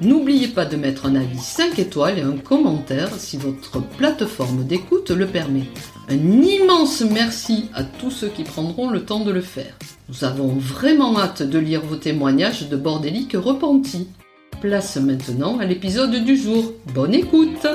n'oubliez 0.00 0.48
pas 0.48 0.64
de 0.64 0.76
mettre 0.76 1.06
un 1.06 1.14
avis 1.14 1.38
5 1.38 1.78
étoiles 1.78 2.18
et 2.18 2.22
un 2.22 2.36
commentaire 2.36 3.14
si 3.18 3.36
votre 3.36 3.80
plateforme 3.80 4.64
d'écoute 4.64 5.10
le 5.10 5.26
permet. 5.26 5.64
Un 6.08 6.42
immense 6.42 7.02
merci 7.02 7.68
à 7.74 7.84
tous 7.84 8.10
ceux 8.10 8.28
qui 8.28 8.44
prendront 8.44 8.90
le 8.90 9.04
temps 9.04 9.24
de 9.24 9.30
le 9.30 9.40
faire. 9.40 9.76
Nous 10.08 10.24
avons 10.24 10.48
vraiment 10.48 11.18
hâte 11.18 11.42
de 11.42 11.58
lire 11.58 11.82
vos 11.82 11.96
témoignages 11.96 12.68
de 12.68 12.76
bordéliques 12.76 13.36
repentis. 13.36 14.08
Place 14.60 14.96
maintenant 14.96 15.58
à 15.58 15.64
l'épisode 15.64 16.24
du 16.24 16.36
jour. 16.36 16.72
Bonne 16.94 17.14
écoute 17.14 17.66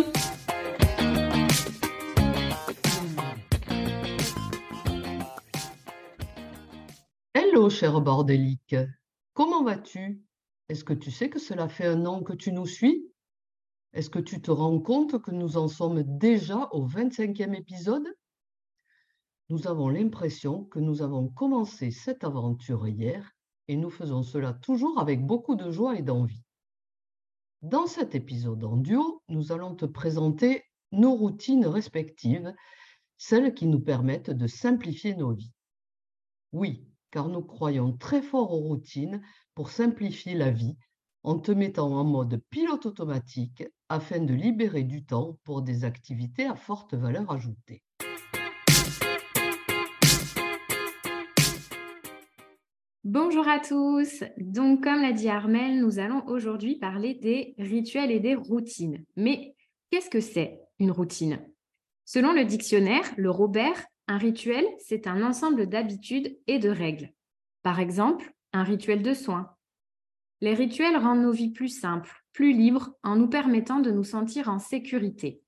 Hello 7.33 7.69
cher 7.69 8.01
bordélique, 8.01 8.75
comment 9.33 9.63
vas-tu? 9.63 10.21
Est-ce 10.69 10.83
que 10.83 10.93
tu 10.93 11.11
sais 11.11 11.29
que 11.29 11.39
cela 11.39 11.69
fait 11.69 11.85
un 11.85 12.05
an 12.05 12.23
que 12.23 12.33
tu 12.33 12.51
nous 12.51 12.65
suis? 12.65 13.11
Est-ce 13.93 14.09
que 14.09 14.19
tu 14.19 14.41
te 14.41 14.51
rends 14.51 14.79
compte 14.79 15.21
que 15.21 15.31
nous 15.31 15.57
en 15.57 15.67
sommes 15.67 16.03
déjà 16.17 16.67
au 16.71 16.87
25e 16.87 17.53
épisode? 17.53 18.07
Nous 19.49 19.67
avons 19.67 19.89
l'impression 19.89 20.65
que 20.65 20.79
nous 20.79 21.03
avons 21.03 21.29
commencé 21.29 21.91
cette 21.91 22.23
aventure 22.23 22.87
hier 22.87 23.31
et 23.67 23.77
nous 23.77 23.91
faisons 23.91 24.23
cela 24.23 24.53
toujours 24.53 24.99
avec 24.99 25.25
beaucoup 25.25 25.55
de 25.55 25.69
joie 25.69 25.97
et 25.97 26.01
d'envie. 26.01 26.43
Dans 27.61 27.85
cet 27.85 28.15
épisode 28.15 28.63
en 28.63 28.77
duo, 28.77 29.21
nous 29.29 29.51
allons 29.51 29.75
te 29.75 29.85
présenter 29.85 30.63
nos 30.91 31.15
routines 31.15 31.65
respectives, 31.65 32.53
celles 33.17 33.53
qui 33.53 33.67
nous 33.67 33.79
permettent 33.79 34.31
de 34.31 34.47
simplifier 34.47 35.15
nos 35.15 35.33
vies. 35.33 35.53
Oui, 36.51 36.87
car 37.15 37.29
nous 37.29 37.41
croyons 37.41 37.93
très 37.93 38.21
fort 38.21 38.51
aux 38.51 38.59
routines 38.59 39.21
pour 39.53 39.69
simplifier 39.69 40.33
la 40.33 40.51
vie 40.51 40.75
en 41.23 41.39
te 41.39 41.53
mettant 41.53 41.93
en 41.93 42.03
mode 42.03 42.43
pilote 42.49 42.85
automatique 42.85 43.63
afin 43.87 44.19
de 44.19 44.33
libérer 44.33 44.83
du 44.83 45.05
temps 45.05 45.39
pour 45.45 45.61
des 45.61 45.85
activités 45.85 46.45
à 46.45 46.55
forte 46.55 46.93
valeur 46.93 47.31
ajoutée. 47.31 47.83
Bonjour 53.05 53.47
à 53.47 53.61
tous. 53.61 54.25
Donc, 54.37 54.83
comme 54.83 55.01
l'a 55.01 55.13
dit 55.13 55.29
Armel, 55.29 55.79
nous 55.79 55.99
allons 55.99 56.27
aujourd'hui 56.27 56.75
parler 56.75 57.13
des 57.13 57.55
rituels 57.57 58.11
et 58.11 58.19
des 58.19 58.35
routines. 58.35 59.05
Mais 59.15 59.55
qu'est-ce 59.89 60.09
que 60.09 60.19
c'est 60.19 60.59
une 60.79 60.91
routine? 60.91 61.39
Selon 62.03 62.33
le 62.33 62.43
dictionnaire, 62.43 63.05
le 63.15 63.31
Robert, 63.31 63.85
un 64.07 64.17
rituel, 64.17 64.65
c'est 64.79 65.07
un 65.07 65.23
ensemble 65.23 65.67
d'habitudes 65.67 66.37
et 66.47 66.59
de 66.59 66.69
règles. 66.69 67.11
Par 67.63 67.79
exemple, 67.79 68.33
un 68.53 68.63
rituel 68.63 69.01
de 69.01 69.13
soins. 69.13 69.51
Les 70.41 70.53
rituels 70.53 70.97
rendent 70.97 71.23
nos 71.23 71.31
vies 71.31 71.51
plus 71.51 71.69
simples, 71.69 72.23
plus 72.33 72.53
libres, 72.53 72.91
en 73.03 73.15
nous 73.15 73.29
permettant 73.29 73.79
de 73.79 73.91
nous 73.91 74.03
sentir 74.03 74.49
en 74.49 74.59
sécurité. 74.59 75.41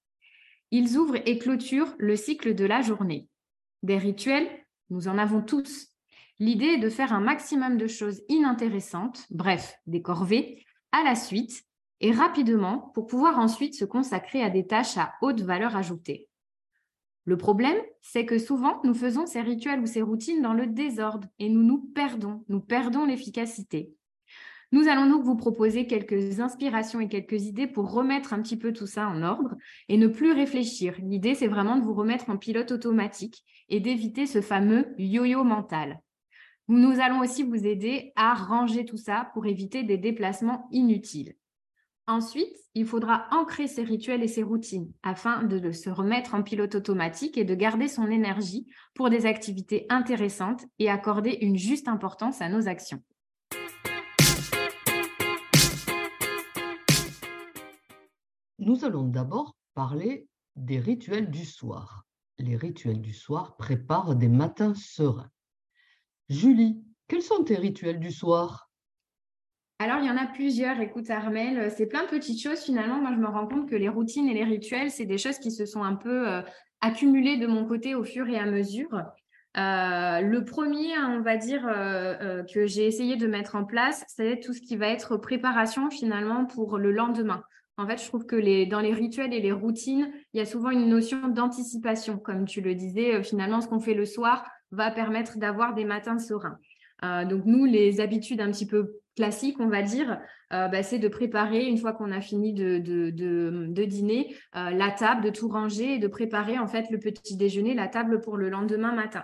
Ils 0.71 0.97
ouvrent 0.97 1.21
et 1.25 1.37
clôturent 1.37 1.95
le 1.97 2.15
cycle 2.15 2.55
de 2.55 2.65
la 2.65 2.81
journée. 2.81 3.29
Des 3.83 3.97
rituels, 3.97 4.49
nous 4.89 5.07
en 5.07 5.17
avons 5.17 5.41
tous 5.41 5.89
L'idée 6.39 6.65
est 6.65 6.77
de 6.77 6.89
faire 6.89 7.13
un 7.13 7.19
maximum 7.19 7.77
de 7.77 7.87
choses 7.87 8.21
inintéressantes, 8.29 9.25
bref, 9.31 9.75
des 9.87 10.03
corvées, 10.03 10.63
à 10.91 11.03
la 11.03 11.15
suite 11.15 11.63
et 11.99 12.11
rapidement 12.11 12.91
pour 12.93 13.07
pouvoir 13.07 13.39
ensuite 13.39 13.73
se 13.73 13.85
consacrer 13.85 14.43
à 14.43 14.51
des 14.51 14.67
tâches 14.67 14.97
à 14.97 15.13
haute 15.21 15.41
valeur 15.41 15.75
ajoutée. 15.75 16.26
Le 17.27 17.35
problème, 17.35 17.75
c'est 18.01 18.25
que 18.25 18.37
souvent, 18.37 18.79
nous 18.85 18.93
faisons 18.93 19.25
ces 19.25 19.41
rituels 19.41 19.81
ou 19.81 19.85
ces 19.85 20.01
routines 20.01 20.41
dans 20.41 20.53
le 20.53 20.65
désordre 20.65 21.27
et 21.39 21.49
nous 21.49 21.61
nous 21.61 21.79
perdons, 21.93 22.45
nous 22.47 22.61
perdons 22.61 23.03
l'efficacité. 23.03 23.91
Nous 24.71 24.87
allons 24.87 25.09
donc 25.09 25.25
vous 25.25 25.35
proposer 25.35 25.87
quelques 25.87 26.39
inspirations 26.39 27.01
et 27.01 27.09
quelques 27.09 27.43
idées 27.43 27.67
pour 27.67 27.91
remettre 27.91 28.31
un 28.31 28.41
petit 28.41 28.55
peu 28.55 28.71
tout 28.71 28.87
ça 28.87 29.09
en 29.09 29.23
ordre 29.23 29.57
et 29.89 29.97
ne 29.97 30.07
plus 30.07 30.31
réfléchir. 30.31 30.95
L'idée, 31.03 31.35
c'est 31.35 31.49
vraiment 31.49 31.75
de 31.75 31.83
vous 31.83 31.93
remettre 31.93 32.29
en 32.29 32.37
pilote 32.37 32.71
automatique 32.71 33.43
et 33.67 33.81
d'éviter 33.81 34.25
ce 34.25 34.39
fameux 34.39 34.95
yo-yo 34.97 35.43
mental. 35.43 35.99
Nous 36.69 37.01
allons 37.01 37.19
aussi 37.19 37.43
vous 37.43 37.65
aider 37.65 38.13
à 38.15 38.35
ranger 38.35 38.85
tout 38.85 38.95
ça 38.95 39.31
pour 39.33 39.47
éviter 39.47 39.83
des 39.83 39.97
déplacements 39.97 40.69
inutiles. 40.71 41.35
Ensuite, 42.09 42.55
il 42.73 42.85
faudra 42.85 43.27
ancrer 43.31 43.67
ces 43.67 43.83
rituels 43.83 44.23
et 44.23 44.29
ces 44.29 44.41
routines 44.41 44.89
afin 45.03 45.43
de 45.43 45.73
se 45.73 45.89
remettre 45.89 46.35
en 46.35 46.41
pilote 46.41 46.75
automatique 46.75 47.37
et 47.37 47.43
de 47.43 47.53
garder 47.53 47.89
son 47.89 48.07
énergie 48.07 48.65
pour 48.95 49.09
des 49.09 49.25
activités 49.25 49.85
intéressantes 49.89 50.63
et 50.79 50.89
accorder 50.89 51.37
une 51.41 51.57
juste 51.57 51.89
importance 51.89 52.41
à 52.41 52.47
nos 52.47 52.69
actions. 52.69 53.03
Nous 58.57 58.85
allons 58.85 59.03
d'abord 59.03 59.57
parler 59.73 60.29
des 60.55 60.79
rituels 60.79 61.29
du 61.29 61.43
soir. 61.43 62.05
Les 62.39 62.55
rituels 62.55 63.01
du 63.01 63.13
soir 63.13 63.57
préparent 63.57 64.15
des 64.15 64.29
matins 64.29 64.75
sereins. 64.75 65.29
Julie, 66.29 66.81
quels 67.09 67.21
sont 67.21 67.43
tes 67.43 67.57
rituels 67.57 67.99
du 67.99 68.11
soir? 68.11 68.66
Alors, 69.79 69.99
il 69.99 70.07
y 70.07 70.09
en 70.09 70.17
a 70.17 70.25
plusieurs. 70.25 70.79
Écoute, 70.79 71.09
Armel, 71.11 71.69
c'est 71.69 71.85
plein 71.85 72.03
de 72.03 72.09
petites 72.09 72.41
choses. 72.41 72.61
Finalement, 72.61 72.99
moi, 72.99 73.11
je 73.13 73.19
me 73.19 73.27
rends 73.27 73.45
compte 73.45 73.69
que 73.69 73.75
les 73.75 73.89
routines 73.89 74.27
et 74.27 74.33
les 74.33 74.43
rituels, 74.43 74.89
c'est 74.89 75.05
des 75.05 75.19
choses 75.19 75.37
qui 75.37 75.51
se 75.51 75.67
sont 75.67 75.83
un 75.83 75.95
peu 75.95 76.27
euh, 76.27 76.41
accumulées 76.81 77.37
de 77.37 77.45
mon 77.45 77.63
côté 77.63 77.93
au 77.93 78.03
fur 78.03 78.27
et 78.27 78.39
à 78.39 78.45
mesure. 78.45 79.03
Euh, 79.57 80.21
le 80.21 80.45
premier, 80.45 80.97
on 80.97 81.21
va 81.21 81.37
dire, 81.37 81.63
euh, 81.67 82.43
que 82.43 82.65
j'ai 82.65 82.87
essayé 82.87 83.17
de 83.17 83.27
mettre 83.27 83.55
en 83.55 83.65
place, 83.65 84.03
c'est 84.07 84.39
tout 84.39 84.53
ce 84.53 84.61
qui 84.61 84.77
va 84.77 84.87
être 84.87 85.15
préparation 85.15 85.91
finalement 85.91 86.45
pour 86.45 86.79
le 86.79 86.91
lendemain. 86.91 87.43
En 87.77 87.87
fait, 87.87 88.01
je 88.01 88.07
trouve 88.07 88.25
que 88.25 88.67
dans 88.67 88.79
les 88.79 88.93
rituels 88.93 89.31
et 89.31 89.39
les 89.39 89.51
routines, 89.51 90.11
il 90.33 90.39
y 90.39 90.41
a 90.41 90.45
souvent 90.45 90.71
une 90.71 90.89
notion 90.89 91.27
d'anticipation. 91.27 92.17
Comme 92.17 92.45
tu 92.45 92.61
le 92.61 92.73
disais, 92.73 93.21
finalement, 93.21 93.61
ce 93.61 93.67
qu'on 93.67 93.79
fait 93.79 93.93
le 93.93 94.05
soir, 94.05 94.43
va 94.71 94.89
permettre 94.89 95.37
d'avoir 95.37 95.75
des 95.75 95.85
matins 95.85 96.17
sereins. 96.17 96.57
Euh, 97.03 97.25
donc 97.25 97.45
nous, 97.45 97.65
les 97.65 97.99
habitudes 98.01 98.41
un 98.41 98.51
petit 98.51 98.67
peu 98.67 98.99
classiques, 99.15 99.59
on 99.59 99.67
va 99.67 99.81
dire, 99.81 100.19
euh, 100.53 100.67
bah, 100.67 100.83
c'est 100.83 100.99
de 100.99 101.07
préparer, 101.07 101.65
une 101.65 101.77
fois 101.77 101.93
qu'on 101.93 102.11
a 102.11 102.21
fini 102.21 102.53
de, 102.53 102.77
dîner, 103.85 104.35
euh, 104.55 104.71
la 104.71 104.91
table, 104.91 105.23
de 105.23 105.29
tout 105.29 105.49
ranger 105.49 105.95
et 105.95 105.99
de 105.99 106.07
préparer 106.07 106.57
en 106.59 106.67
fait 106.67 106.89
le 106.91 106.99
petit 106.99 107.35
déjeuner, 107.35 107.73
la 107.73 107.87
table 107.87 108.21
pour 108.21 108.37
le 108.37 108.49
lendemain 108.49 108.93
matin. 108.93 109.23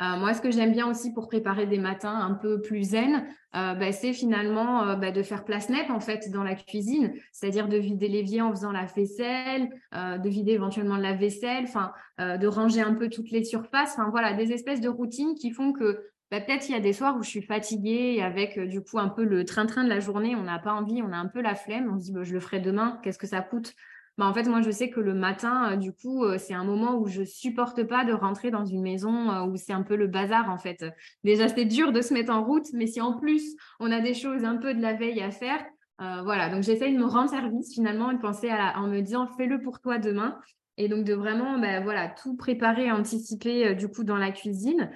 moi, 0.00 0.32
ce 0.32 0.40
que 0.40 0.52
j'aime 0.52 0.72
bien 0.72 0.88
aussi 0.88 1.12
pour 1.12 1.26
préparer 1.26 1.66
des 1.66 1.78
matins 1.78 2.14
un 2.14 2.34
peu 2.34 2.60
plus 2.60 2.90
zen, 2.90 3.26
bah, 3.52 3.92
c'est 3.92 4.12
finalement 4.12 4.96
bah, 4.96 5.10
de 5.10 5.22
faire 5.24 5.44
place 5.44 5.68
nette 5.70 5.90
en 5.90 5.98
fait 5.98 6.30
dans 6.30 6.44
la 6.44 6.54
cuisine, 6.54 7.12
c'est-à-dire 7.32 7.68
de 7.68 7.76
vider 7.76 8.06
l'évier 8.06 8.40
en 8.40 8.50
faisant 8.50 8.70
la 8.70 8.84
vaisselle, 8.84 9.68
de 9.92 10.28
vider 10.28 10.52
éventuellement 10.52 10.96
la 10.96 11.14
vaisselle, 11.14 11.64
enfin 11.64 11.92
de 12.18 12.46
ranger 12.46 12.80
un 12.80 12.94
peu 12.94 13.08
toutes 13.08 13.32
les 13.32 13.42
surfaces, 13.42 13.94
enfin 13.98 14.08
voilà, 14.10 14.34
des 14.34 14.52
espèces 14.52 14.80
de 14.80 14.88
routines 14.88 15.34
qui 15.34 15.50
font 15.50 15.72
que 15.72 16.00
peut-être 16.30 16.68
il 16.68 16.72
y 16.72 16.76
a 16.76 16.80
des 16.80 16.92
soirs 16.92 17.16
où 17.16 17.22
je 17.22 17.28
suis 17.28 17.42
fatiguée 17.42 18.14
et 18.16 18.22
avec 18.22 18.58
du 18.58 18.82
coup 18.82 18.98
un 18.98 19.08
peu 19.08 19.24
le 19.24 19.44
train-train 19.44 19.84
de 19.84 19.88
la 19.88 20.00
journée, 20.00 20.36
on 20.36 20.42
n'a 20.42 20.58
pas 20.58 20.72
envie, 20.72 21.02
on 21.02 21.12
a 21.12 21.16
un 21.16 21.28
peu 21.28 21.40
la 21.40 21.54
flemme, 21.54 21.92
on 21.92 21.98
se 21.98 22.12
dit 22.12 22.14
je 22.22 22.34
le 22.34 22.40
ferai 22.40 22.60
demain, 22.60 22.98
qu'est-ce 23.02 23.18
que 23.18 23.26
ça 23.26 23.40
coûte? 23.40 23.74
Bah, 24.18 24.26
en 24.26 24.34
fait, 24.34 24.48
moi, 24.48 24.62
je 24.62 24.72
sais 24.72 24.90
que 24.90 24.98
le 24.98 25.14
matin, 25.14 25.76
du 25.76 25.92
coup, 25.92 26.24
c'est 26.38 26.52
un 26.52 26.64
moment 26.64 26.98
où 26.98 27.06
je 27.06 27.22
supporte 27.22 27.84
pas 27.84 28.04
de 28.04 28.12
rentrer 28.12 28.50
dans 28.50 28.64
une 28.64 28.82
maison 28.82 29.46
où 29.46 29.56
c'est 29.56 29.72
un 29.72 29.84
peu 29.84 29.94
le 29.94 30.08
bazar, 30.08 30.50
en 30.50 30.58
fait. 30.58 30.84
Déjà, 31.22 31.46
c'est 31.46 31.64
dur 31.64 31.92
de 31.92 32.00
se 32.00 32.12
mettre 32.12 32.32
en 32.32 32.42
route, 32.42 32.66
mais 32.72 32.88
si 32.88 33.00
en 33.00 33.16
plus, 33.16 33.54
on 33.78 33.92
a 33.92 34.00
des 34.00 34.14
choses 34.14 34.44
un 34.44 34.56
peu 34.56 34.74
de 34.74 34.82
la 34.82 34.94
veille 34.94 35.22
à 35.22 35.30
faire, 35.30 35.64
voilà. 35.98 36.48
Donc, 36.48 36.64
j'essaye 36.64 36.94
de 36.94 36.98
me 36.98 37.06
rendre 37.06 37.30
service 37.30 37.72
finalement 37.72 38.10
et 38.10 38.16
de 38.16 38.20
penser 38.20 38.50
en 38.50 38.88
me 38.88 39.02
disant, 39.02 39.28
fais-le 39.36 39.60
pour 39.60 39.78
toi 39.78 39.98
demain. 39.98 40.36
Et 40.78 40.88
donc, 40.88 41.04
de 41.04 41.12
vraiment, 41.12 41.58
ben, 41.58 41.82
voilà, 41.82 42.08
tout 42.08 42.36
préparer, 42.36 42.90
anticiper, 42.90 43.74
du 43.74 43.88
coup, 43.88 44.04
dans 44.04 44.16
la 44.16 44.30
cuisine, 44.30 44.90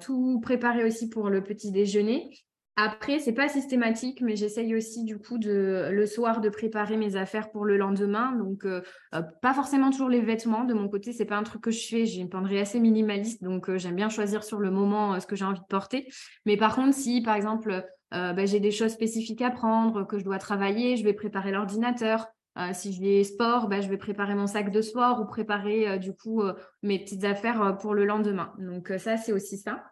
tout 0.00 0.40
préparer 0.40 0.84
aussi 0.84 1.08
pour 1.08 1.30
le 1.30 1.42
petit 1.42 1.70
déjeuner 1.70 2.30
Après, 2.74 3.20
c'est 3.20 3.32
pas 3.32 3.48
systématique, 3.48 4.20
mais 4.20 4.36
j'essaye 4.36 4.74
aussi 4.74 5.04
du 5.04 5.18
coup 5.18 5.38
le 5.40 6.04
soir 6.06 6.40
de 6.40 6.48
préparer 6.48 6.96
mes 6.96 7.14
affaires 7.16 7.50
pour 7.50 7.64
le 7.64 7.76
lendemain. 7.76 8.32
Donc, 8.32 8.64
euh, 8.64 8.82
euh, 9.14 9.22
pas 9.40 9.54
forcément 9.54 9.90
toujours 9.90 10.08
les 10.08 10.20
vêtements. 10.20 10.64
De 10.64 10.74
mon 10.74 10.88
côté, 10.88 11.12
c'est 11.12 11.24
pas 11.24 11.36
un 11.36 11.44
truc 11.44 11.62
que 11.62 11.70
je 11.70 11.86
fais. 11.86 12.04
J'ai 12.04 12.20
une 12.20 12.28
penderie 12.28 12.58
assez 12.58 12.80
minimaliste, 12.80 13.42
donc 13.42 13.70
euh, 13.70 13.78
j'aime 13.78 13.94
bien 13.94 14.08
choisir 14.08 14.42
sur 14.42 14.58
le 14.58 14.70
moment 14.70 15.18
ce 15.20 15.26
que 15.26 15.36
j'ai 15.36 15.44
envie 15.44 15.60
de 15.60 15.66
porter. 15.66 16.08
Mais 16.44 16.56
par 16.56 16.74
contre, 16.74 16.94
si 16.94 17.22
par 17.22 17.36
exemple 17.36 17.86
bah, 18.10 18.46
j'ai 18.46 18.60
des 18.60 18.70
choses 18.70 18.92
spécifiques 18.92 19.42
à 19.42 19.50
prendre, 19.50 20.06
que 20.06 20.18
je 20.18 20.24
dois 20.24 20.38
travailler, 20.38 20.96
je 20.96 21.04
vais 21.04 21.12
préparer 21.12 21.52
l'ordinateur. 21.52 22.26
Si 22.72 22.92
je 22.92 23.00
vais 23.00 23.24
sport, 23.24 23.68
bah, 23.68 23.80
je 23.80 23.88
vais 23.88 23.98
préparer 23.98 24.34
mon 24.34 24.46
sac 24.46 24.70
de 24.70 24.80
sport 24.80 25.20
ou 25.20 25.26
préparer 25.26 25.98
du 25.98 26.14
coup 26.14 26.42
mes 26.82 26.98
petites 26.98 27.24
affaires 27.24 27.76
pour 27.78 27.94
le 27.94 28.04
lendemain. 28.04 28.52
Donc 28.58 28.92
ça, 28.98 29.16
c'est 29.16 29.32
aussi 29.32 29.58
ça. 29.58 29.82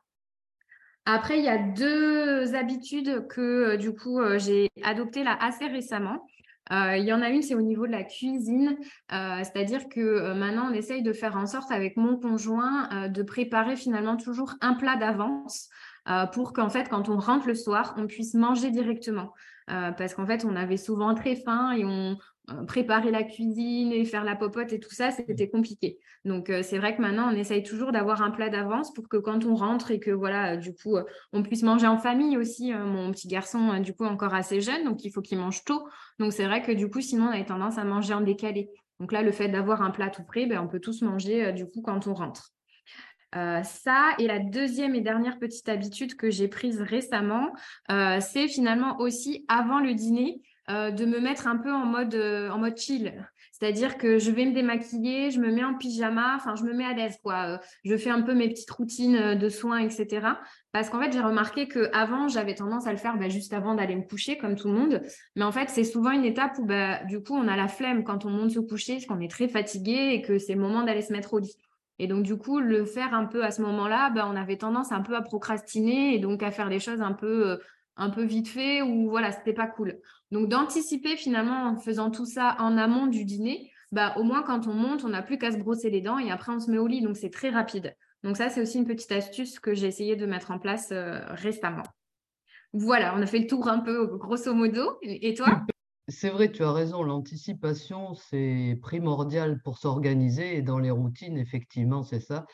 Après, 1.07 1.39
il 1.39 1.45
y 1.45 1.49
a 1.49 1.59
deux 1.59 2.55
habitudes 2.55 3.27
que 3.29 3.41
euh, 3.41 3.77
du 3.77 3.95
coup 3.95 4.21
euh, 4.21 4.39
j'ai 4.39 4.71
adoptées 4.83 5.23
là 5.23 5.37
assez 5.39 5.67
récemment. 5.67 6.27
Euh, 6.73 6.97
il 6.97 7.05
y 7.05 7.13
en 7.13 7.21
a 7.21 7.29
une, 7.29 7.43
c'est 7.43 7.55
au 7.55 7.61
niveau 7.61 7.87
de 7.87 7.93
la 7.93 8.05
cuisine, 8.05 8.79
c'est-à-dire 9.11 9.87
que 9.91 10.33
maintenant 10.33 10.71
on 10.71 10.73
essaye 10.73 11.03
de 11.03 11.13
faire 11.13 11.37
en 11.37 11.45
sorte 11.45 11.71
avec 11.71 11.99
mon 11.99 12.17
conjoint 12.17 13.11
de 13.11 13.23
préparer 13.23 13.77
finalement 13.77 14.17
toujours 14.17 14.55
un 14.63 14.73
plat 14.73 14.97
d'avance 14.97 15.69
pour 16.33 16.55
qu'en 16.55 16.71
fait 16.71 16.89
quand 16.89 17.11
on 17.11 17.19
rentre 17.19 17.49
le 17.49 17.55
soir, 17.55 17.95
on 17.99 18.07
puisse 18.07 18.33
manger 18.33 18.71
directement. 18.71 19.35
parce 19.67 20.15
qu'en 20.15 20.25
fait 20.25 20.47
on 20.47 20.57
avait 20.57 20.79
souvent 20.79 21.15
très 21.15 21.37
faim 21.37 21.73
et 21.73 21.85
on, 21.85 22.13
euh, 22.13 22.15
préparer 22.67 23.11
la 23.11 23.23
cuisine 23.23 23.93
et 23.93 24.05
faire 24.05 24.25
la 24.25 24.37
popote 24.37 24.73
et 24.73 24.81
tout 24.81 24.93
ça, 24.93 25.11
c'était 25.11 25.49
compliqué. 25.49 25.99
Donc 26.25 26.51
euh, 26.51 26.63
c'est 26.63 26.79
vrai 26.79 26.95
que 26.95 27.01
maintenant 27.01 27.31
on 27.33 27.37
essaye 27.37 27.63
toujours 27.63 27.93
d'avoir 27.93 28.23
un 28.23 28.31
plat 28.31 28.51
d'avance 28.51 28.93
pour 28.93 29.09
que 29.09 29.17
quand 29.17 29.45
on 29.45 29.55
rentre 29.55 29.91
et 29.91 29.99
que 29.99 30.11
voilà, 30.11 30.57
du 30.57 30.75
coup, 30.75 30.97
euh, 30.97 31.05
on 31.33 31.43
puisse 31.43 31.63
manger 31.63 31.87
en 31.87 31.99
famille 31.99 32.37
aussi. 32.37 32.73
mon 32.73 33.11
petit 33.13 33.29
garçon, 33.29 33.81
du 33.81 33.95
coup, 33.95 34.05
encore 34.05 34.35
assez 34.35 34.61
jeune, 34.61 34.85
donc 34.85 35.05
il 35.05 35.11
faut 35.11 35.23
qu'il 35.23 35.39
mange 35.39 35.65
tôt. 35.65 35.87
Donc 36.19 36.33
c'est 36.33 36.45
vrai 36.45 36.63
que 36.63 36.73
du 36.73 36.91
coup, 36.91 37.01
sinon 37.01 37.27
on 37.27 37.41
a 37.41 37.43
tendance 37.45 37.79
à 37.79 37.85
manger 37.85 38.15
en 38.15 38.21
décalé. 38.21 38.71
Donc 39.01 39.13
là, 39.13 39.23
le 39.23 39.33
fait 39.33 39.49
d'avoir 39.49 39.83
un 39.83 39.91
plat 39.91 40.11
tout 40.11 40.25
prêt, 40.25 40.47
ben, 40.47 40.61
on 40.61 40.69
peut 40.69 40.81
tous 40.81 41.03
manger 41.03 41.53
du 41.53 41.67
coup 41.67 41.83
quand 41.83 42.07
on 42.07 42.15
rentre. 42.15 42.51
ça, 43.33 44.15
et 44.19 44.27
la 44.27 44.39
deuxième 44.39 44.95
et 44.95 45.01
dernière 45.01 45.39
petite 45.39 45.69
habitude 45.69 46.15
que 46.15 46.31
j'ai 46.31 46.49
prise 46.49 46.81
récemment, 46.81 47.53
c'est 48.21 48.49
finalement 48.49 48.99
aussi 48.99 49.45
avant 49.49 49.81
le 49.81 49.95
dîner, 49.95 50.43
euh, 50.71 50.91
de 50.91 51.05
me 51.05 51.21
mettre 51.21 51.47
un 51.47 51.59
peu 51.59 51.71
en 51.71 51.85
mode, 51.85 52.15
euh, 52.15 52.49
en 52.49 52.57
mode 52.57 52.79
chill. 52.79 53.13
C'est-à-dire 53.53 53.99
que 53.99 54.19
je 54.19 54.31
vais 54.31 54.47
me 54.47 54.53
démaquiller, 54.53 55.31
je 55.31 55.39
me 55.39 55.53
mets 55.53 55.63
en 55.63 55.75
pyjama, 55.75 56.35
enfin, 56.37 56.55
je 56.57 56.65
me 56.65 56.73
mets 56.73 56.87
à 56.87 56.95
l'aise, 56.95 57.19
quoi. 57.23 57.55
Euh, 57.55 57.59
je 57.85 57.95
fais 57.99 58.09
un 58.09 58.23
peu 58.23 58.33
mes 58.33 58.49
petites 58.49 58.71
routines 58.71 59.35
de 59.35 59.49
soins, 59.51 59.79
etc. 59.79 60.27
Parce 60.73 60.89
qu'en 60.89 61.01
fait, 61.01 61.13
j'ai 61.13 61.21
remarqué 61.21 61.69
qu'avant, 61.69 62.29
j'avais 62.29 62.55
tendance 62.55 62.87
à 62.87 62.93
le 62.93 62.97
faire 62.97 63.19
bah, 63.19 63.29
juste 63.29 63.53
avant 63.53 63.75
d'aller 63.75 63.95
me 63.95 64.03
coucher, 64.03 64.39
comme 64.39 64.57
tout 64.57 64.69
le 64.69 64.75
monde. 64.75 65.03
Mais 65.37 65.45
en 65.45 65.53
fait, 65.53 65.69
c'est 65.69 65.85
souvent 65.85 66.13
une 66.13 66.25
étape 66.25 66.59
où, 66.59 66.65
bah, 66.65 67.05
du 67.05 67.23
coup, 67.23 67.35
on 67.35 67.47
a 67.47 67.57
la 67.57 67.69
flemme 67.69 68.03
quand 68.03 68.25
on 68.25 68.31
monte 68.31 68.53
se 68.53 68.61
coucher, 68.61 68.95
parce 68.95 69.07
qu'on 69.07 69.21
est 69.21 69.31
très 69.31 69.49
fatigué 69.49 70.13
et 70.15 70.23
que 70.23 70.39
c'est 70.39 70.55
le 70.55 70.61
moment 70.61 70.83
d'aller 70.83 71.03
se 71.03 71.13
mettre 71.13 71.35
au 71.35 71.41
lit. 71.41 71.57
Et 71.99 72.07
donc, 72.07 72.23
du 72.23 72.37
coup, 72.39 72.59
le 72.59 72.87
faire 72.87 73.13
un 73.13 73.27
peu 73.27 73.45
à 73.45 73.51
ce 73.51 73.61
moment-là, 73.61 74.09
bah, 74.11 74.27
on 74.33 74.35
avait 74.35 74.57
tendance 74.57 74.93
un 74.93 75.03
peu 75.03 75.15
à 75.15 75.21
procrastiner 75.21 76.15
et 76.15 76.19
donc 76.19 76.43
à 76.43 76.51
faire 76.51 76.71
les 76.71 76.81
choses 76.81 77.03
un 77.03 77.13
peu 77.13 77.61
un 77.97 78.11
peu 78.11 78.25
vite 78.25 78.49
fait 78.49 78.83
ou 78.83 79.09
voilà, 79.09 79.33
c'était 79.33 79.53
pas 79.53 79.67
cool. 79.67 79.99
Donc 80.35 80.49
d'anticiper 80.49 81.17
finalement 81.17 81.69
en 81.69 81.77
faisant 81.77 82.11
tout 82.11 82.27
ça 82.27 82.57
en 82.59 82.77
amont 82.77 83.07
du 83.07 83.25
dîner, 83.25 83.71
bah 83.93 84.15
au 84.17 84.25
moins 84.25 84.43
quand 84.43 84.67
on 84.67 84.75
monte, 84.75 85.05
on 85.05 85.11
n'a 85.11 85.23
plus 85.23 85.39
qu'à 85.39 85.53
se 85.53 85.59
brosser 85.59 85.91
les 85.91 86.01
dents 86.01 86.19
et 86.19 86.33
après 86.33 86.51
on 86.51 86.59
se 86.59 86.69
met 86.73 86.79
au 86.79 86.89
lit, 86.89 87.03
donc 87.03 87.17
c'est 87.17 87.31
très 87.31 87.51
rapide. 87.51 87.95
Donc 88.25 88.37
ça, 88.37 88.49
c'est 88.49 88.61
aussi 88.61 88.79
une 88.79 88.85
petite 88.85 89.13
astuce 89.13 89.61
que 89.61 89.75
j'ai 89.75 89.87
essayé 89.87 90.17
de 90.17 90.27
mettre 90.27 90.51
en 90.51 90.59
place 90.59 90.89
euh, 90.91 91.21
récemment. 91.29 91.85
Voilà, 92.73 93.15
on 93.17 93.23
a 93.23 93.27
fait 93.27 93.39
le 93.39 93.47
tour 93.47 93.69
un 93.69 93.79
peu 93.79 94.09
grosso 94.17 94.53
modo. 94.53 94.99
Et 95.03 95.35
toi? 95.35 95.63
C'est 96.09 96.31
vrai, 96.31 96.51
tu 96.51 96.65
as 96.65 96.73
raison, 96.73 97.05
l'anticipation, 97.05 98.15
c'est 98.15 98.77
primordial 98.83 99.63
pour 99.63 99.79
s'organiser 99.79 100.57
et 100.57 100.63
dans 100.63 100.81
les 100.81 100.91
routines, 100.91 101.39
effectivement, 101.39 102.03
c'est 102.03 102.19
ça. 102.19 102.45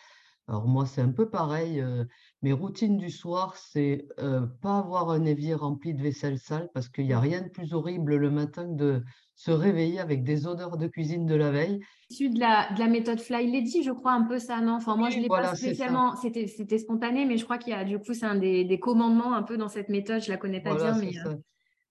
Alors 0.49 0.67
moi, 0.67 0.85
c'est 0.85 1.01
un 1.01 1.13
peu 1.13 1.31
pareil. 1.31 1.81
Euh, 1.81 2.05
mes 2.43 2.53
routines 2.53 2.97
du 2.97 3.11
soir, 3.11 3.57
c'est 3.57 4.07
euh, 4.19 4.47
pas 4.63 4.79
avoir 4.79 5.11
un 5.11 5.25
évier 5.27 5.55
rempli 5.55 5.93
de 5.93 6.03
vaisselle 6.03 6.39
sale 6.39 6.71
parce 6.73 6.89
qu'il 6.89 7.05
n'y 7.05 7.13
a 7.13 7.21
rien 7.21 7.43
de 7.43 7.49
plus 7.49 7.75
horrible 7.75 8.17
le 8.17 8.31
matin 8.31 8.67
que 8.67 8.77
de 8.77 9.03
se 9.35 9.51
réveiller 9.51 10.01
avec 10.01 10.25
des 10.25 10.47
odeurs 10.47 10.79
de 10.79 10.87
cuisine 10.87 11.27
de 11.27 11.35
la 11.35 11.51
veille. 11.51 11.81
Issu 12.09 12.31
de 12.31 12.41
la, 12.41 12.73
de 12.73 12.79
la 12.79 12.89
méthode 12.89 13.21
Fly 13.21 13.51
Lady, 13.51 13.83
je 13.83 13.91
crois 13.91 14.13
un 14.13 14.23
peu 14.23 14.39
ça, 14.39 14.61
non? 14.61 14.75
Enfin, 14.75 14.97
moi, 14.97 15.11
je 15.11 15.19
l'ai 15.19 15.29
pas 15.29 15.55
spécialement, 15.55 16.17
c'était, 16.17 16.47
c'était 16.47 16.79
spontané, 16.79 17.27
mais 17.27 17.37
je 17.37 17.45
crois 17.45 17.59
qu'il 17.59 17.73
y 17.73 17.77
a, 17.77 17.85
du 17.85 17.99
coup, 17.99 18.15
c'est 18.15 18.27
un 18.27 18.37
des, 18.37 18.65
des, 18.65 18.81
commandements 18.81 19.35
un 19.35 19.43
peu 19.43 19.57
dans 19.59 19.69
cette 19.69 19.89
méthode, 19.89 20.23
je 20.23 20.31
la 20.31 20.37
connais 20.37 20.61
pas 20.61 20.75
bien, 20.75 20.97
mais. 20.99 21.13
Euh 21.27 21.37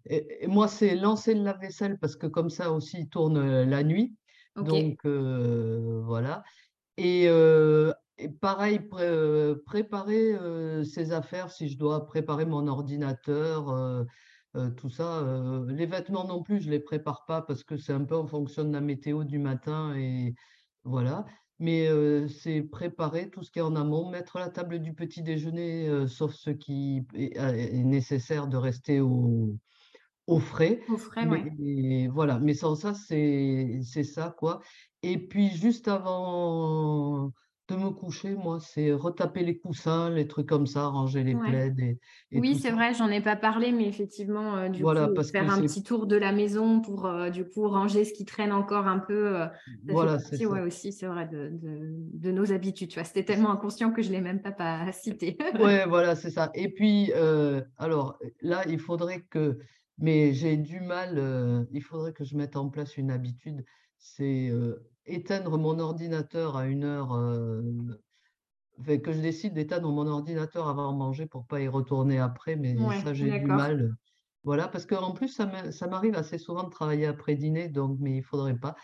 et, 0.06 0.48
moi, 0.48 0.68
c'est 0.68 0.95
lancer 0.95 1.36
le 1.36 1.44
lave-vaisselle 1.44 2.00
parce 2.00 2.16
que 2.16 2.25
comme 2.25 2.50
ça 2.50 2.72
aussi, 2.72 3.02
il 3.02 3.10
tourne 3.10 3.63
la 3.63 3.84
nuit. 3.84 4.16
Donc, 4.56 5.06
voilà. 5.06 6.44
Et 6.98 7.28
pareil, 8.27 8.80
préparer 9.66 10.36
ses 10.83 11.12
affaires, 11.12 11.51
si 11.51 11.69
je 11.69 11.77
dois 11.77 12.06
préparer 12.06 12.45
mon 12.45 12.68
ordinateur, 12.68 14.06
tout 14.77 14.89
ça. 14.89 15.25
les 15.68 15.86
vêtements 15.86 16.25
non 16.25 16.44
plus, 16.44 16.62
je 16.62 16.68
ne 16.68 16.71
les 16.71 16.80
prépare 16.80 17.25
pas 17.25 17.42
parce 17.42 17.63
que 17.63 17.77
c'est 17.77 17.94
un 17.94 18.04
peu 18.04 18.16
en 18.16 18.27
fonction 18.27 18.63
de 18.63 18.74
la 18.74 18.81
météo 18.81 19.24
du 19.24 19.39
matin 19.39 19.95
et 19.95 20.33
voilà. 20.83 21.25
Mais 21.60 21.89
c'est 22.30 22.62
préparer 22.62 23.30
tout 23.30 23.44
ce 23.44 23.51
qui 23.51 23.60
est 23.60 23.63
en 23.63 23.75
amont, 23.75 24.10
mettre 24.10 24.39
la 24.39 24.50
table 24.50 24.80
du 24.80 24.94
petit 24.94 25.24
déjeuner, 25.24 26.07
sauf 26.07 26.33
ce 26.33 26.50
qui 26.50 27.06
est, 27.13 27.83
nécessaire 27.83 28.48
de 28.48 28.57
rester 28.57 29.01
au, 29.01 29.57
frais. 30.39 30.81
Au 30.89 30.98
frais, 30.98 31.25
mais, 31.25 32.07
Voilà, 32.07 32.39
mais 32.39 32.54
sans 32.54 32.75
ça, 32.75 32.94
c'est 32.94 33.81
ça, 33.83 34.36
quoi. 34.38 34.62
Et 35.04 35.18
puis, 35.18 35.50
juste 35.50 35.88
avant 35.88 37.31
de 37.74 37.80
me 37.80 37.89
coucher, 37.89 38.36
moi, 38.36 38.60
c'est 38.60 38.92
retaper 38.92 39.44
les 39.44 39.57
coussins, 39.57 40.10
les 40.10 40.27
trucs 40.27 40.48
comme 40.48 40.68
ça, 40.68 40.88
ranger 40.88 41.24
les 41.24 41.36
plaids 41.36 41.74
et, 42.31 42.39
Oui, 42.39 42.56
c'est 42.56 42.71
vrai, 42.71 42.94
j'en 42.94 43.10
ai 43.10 43.21
pas 43.21 43.36
parlé, 43.36 43.71
mais 43.71 43.88
effectivement, 43.88 44.56
euh, 44.56 44.69
du 44.69 44.83
coup, 44.83 45.24
faire 45.24 45.51
un 45.51 45.62
petit 45.62 45.83
tour 45.83 46.07
de 46.07 46.16
la 46.16 46.31
maison 46.31 46.81
pour 46.81 47.06
euh, 47.06 47.30
du 47.30 47.48
coup 47.48 47.68
ranger 47.68 48.06
ce 48.06 48.13
qui 48.13 48.25
traîne 48.25 48.51
encore 48.51 48.88
un 48.88 49.00
peu. 49.00 49.38
Euh, 49.38 49.48
voilà, 49.88 50.19
c'est 50.19 50.45
ouais, 50.45 50.62
aussi, 50.62 50.94
c'est 50.94 51.07
vrai, 51.07 51.27
de, 51.27 51.51
de, 51.54 52.31
nos 52.31 52.51
habitudes. 52.51 52.89
Tu 52.89 53.00
vois, 53.00 53.04
c'était 53.04 53.25
tellement 53.25 53.51
inconscient 53.51 53.92
que 53.92 54.01
je 54.01 54.12
l'ai 54.12 54.21
même 54.21 54.42
pas, 54.42 54.51
pas 54.51 54.92
cité. 54.92 55.38
ouais, 55.60 55.86
voilà, 55.86 56.16
c'est 56.16 56.31
ça. 56.31 56.51
Et 56.54 56.69
puis, 56.69 57.12
alors 57.77 58.19
là, 58.42 58.64
il 58.68 58.80
faudrait 58.80 59.21
que, 59.30 59.59
mais 59.97 60.33
j'ai 60.33 60.57
du 60.57 60.80
mal, 60.80 61.68
il 61.71 61.81
faudrait 61.81 62.14
que 62.14 62.23
je 62.23 62.35
mette 62.35 62.56
en 62.56 62.69
place 62.69 62.97
une 62.97 63.11
habitude, 63.11 63.66
c'est 63.97 64.52
éteindre 65.13 65.57
mon 65.57 65.80
ordinateur 65.80 66.57
à 66.57 66.66
une 66.66 66.83
heure, 66.83 67.13
euh, 67.13 67.61
que 68.85 69.11
je 69.11 69.19
décide 69.19 69.54
d'éteindre 69.54 69.92
mon 69.92 70.07
ordinateur 70.07 70.68
avant 70.68 70.94
de 70.94 70.97
manger 70.97 71.25
pour 71.25 71.45
pas 71.45 71.61
y 71.61 71.68
retourner 71.68 72.19
après, 72.19 72.56
mais 72.56 72.75
ça 73.04 73.13
j'ai 73.13 73.39
du 73.39 73.45
mal. 73.45 73.95
Voilà, 74.44 74.68
parce 74.68 74.85
qu'en 74.85 75.11
plus 75.11 75.28
ça 75.30 75.87
m'arrive 75.87 76.16
assez 76.16 76.37
souvent 76.37 76.63
de 76.63 76.69
travailler 76.69 77.06
après 77.06 77.35
dîner, 77.35 77.68
donc 77.68 77.97
mais 77.99 78.18
il 78.18 78.23
faudrait 78.23 78.57
pas. 78.57 78.75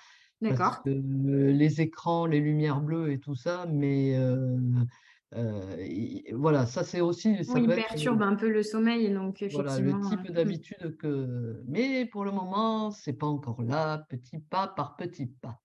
Que 0.42 0.90
les 0.90 1.82
écrans, 1.82 2.26
les 2.26 2.40
lumières 2.40 2.82
bleues 2.82 3.12
et 3.12 3.20
tout 3.20 3.36
ça, 3.36 3.66
mais 3.72 4.18
euh, 4.18 4.58
euh, 5.34 5.78
voilà, 6.34 6.66
ça 6.66 6.84
c'est 6.84 7.02
aussi. 7.02 7.44
Ça 7.44 7.54
oui, 7.54 7.68
perturbe 7.68 8.22
un 8.22 8.36
peu 8.36 8.50
le 8.50 8.64
sommeil, 8.64 9.12
donc 9.12 9.44
Voilà, 9.52 9.80
le 9.80 9.94
type 10.10 10.32
d'habitude 10.32 10.98
que. 10.98 11.64
Mais 11.68 12.06
pour 12.06 12.26
le 12.26 12.32
moment, 12.32 12.92
c'est 12.92 13.14
pas 13.14 13.28
encore 13.28 13.62
là, 13.64 14.06
petit 14.10 14.40
pas 14.40 14.68
par 14.68 14.96
petit 14.98 15.28
pas. 15.28 15.62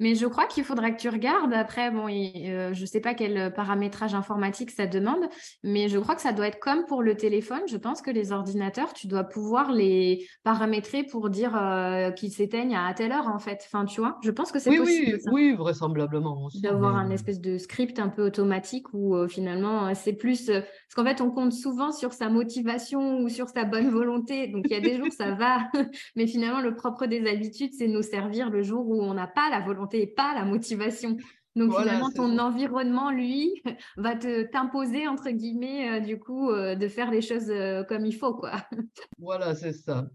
Mais 0.00 0.14
je 0.14 0.26
crois 0.26 0.46
qu'il 0.46 0.64
faudra 0.64 0.90
que 0.90 0.98
tu 0.98 1.10
regardes. 1.10 1.52
Après, 1.52 1.90
bon, 1.90 2.06
euh, 2.08 2.72
je 2.72 2.80
ne 2.80 2.86
sais 2.86 3.00
pas 3.00 3.12
quel 3.12 3.52
paramétrage 3.52 4.14
informatique 4.14 4.70
ça 4.70 4.86
demande, 4.86 5.28
mais 5.62 5.88
je 5.88 5.98
crois 5.98 6.14
que 6.14 6.22
ça 6.22 6.32
doit 6.32 6.48
être 6.48 6.58
comme 6.58 6.86
pour 6.86 7.02
le 7.02 7.16
téléphone. 7.16 7.60
Je 7.68 7.76
pense 7.76 8.00
que 8.00 8.10
les 8.10 8.32
ordinateurs, 8.32 8.94
tu 8.94 9.08
dois 9.08 9.24
pouvoir 9.24 9.72
les 9.72 10.26
paramétrer 10.42 11.04
pour 11.04 11.28
dire 11.28 11.54
euh, 11.54 12.10
qu'ils 12.12 12.32
s'éteignent 12.32 12.76
à 12.76 12.92
telle 12.94 13.12
heure, 13.12 13.28
en 13.28 13.38
fait. 13.38 13.60
Enfin, 13.66 13.84
tu 13.84 14.00
vois, 14.00 14.16
je 14.22 14.30
pense 14.30 14.50
que 14.52 14.58
c'est 14.58 14.74
possible. 14.74 15.18
Oui, 15.30 15.50
oui, 15.50 15.54
vraisemblablement. 15.54 16.48
D'avoir 16.62 16.96
un 16.96 17.10
espèce 17.10 17.40
de 17.40 17.58
script 17.58 17.98
un 17.98 18.08
peu 18.08 18.24
automatique 18.24 18.86
où 18.94 19.14
euh, 19.14 19.28
finalement, 19.28 19.94
c'est 19.94 20.14
plus. 20.14 20.46
parce 20.46 20.94
qu'en 20.96 21.04
fait, 21.04 21.20
on 21.20 21.30
compte 21.30 21.52
souvent 21.52 21.92
sur 21.92 22.14
sa 22.14 22.30
motivation 22.30 23.18
ou 23.18 23.28
sur 23.28 23.50
sa 23.50 23.64
bonne 23.64 23.90
volonté. 23.90 24.48
Donc, 24.48 24.64
il 24.64 24.72
y 24.72 24.76
a 24.76 24.80
des 24.80 24.96
jours, 24.96 25.12
ça 25.12 25.34
va. 25.34 25.58
mais 26.16 26.26
finalement, 26.26 26.62
le 26.62 26.74
propre 26.74 27.04
des 27.04 27.28
habitudes, 27.28 27.72
c'est 27.76 27.86
nous 27.86 28.00
servir 28.00 28.48
le 28.48 28.62
jour 28.62 28.88
où 28.88 29.02
on 29.02 29.12
n'a 29.12 29.26
pas 29.26 29.50
la 29.50 29.60
volonté 29.60 29.89
et 29.94 30.06
pas 30.06 30.34
la 30.34 30.44
motivation. 30.44 31.16
Donc 31.56 31.76
finalement, 31.76 32.10
ton 32.10 32.38
environnement, 32.38 33.10
lui, 33.10 33.62
va 33.96 34.14
te 34.14 34.42
t'imposer, 34.50 35.08
entre 35.08 35.30
guillemets, 35.30 35.98
euh, 35.98 36.00
du 36.00 36.18
coup, 36.18 36.50
euh, 36.50 36.76
de 36.76 36.88
faire 36.88 37.10
les 37.10 37.22
choses 37.22 37.50
euh, 37.50 37.82
comme 37.84 38.06
il 38.06 38.14
faut, 38.14 38.34
quoi. 38.34 38.52
Voilà, 39.18 39.54
c'est 39.54 39.72
ça. 39.72 40.08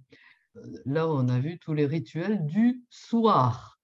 Là, 0.85 1.09
on 1.09 1.27
a 1.27 1.39
vu 1.39 1.59
tous 1.59 1.73
les 1.73 1.85
rituels 1.85 2.45
du 2.45 2.81
soir. 2.89 3.77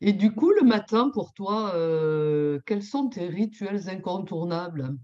Et 0.00 0.14
du 0.14 0.32
coup, 0.32 0.50
le 0.50 0.62
matin, 0.62 1.10
pour 1.12 1.34
toi, 1.34 1.72
quels 2.66 2.82
sont 2.82 3.08
tes 3.08 3.28
rituels 3.28 3.88
incontournables? 3.88 4.96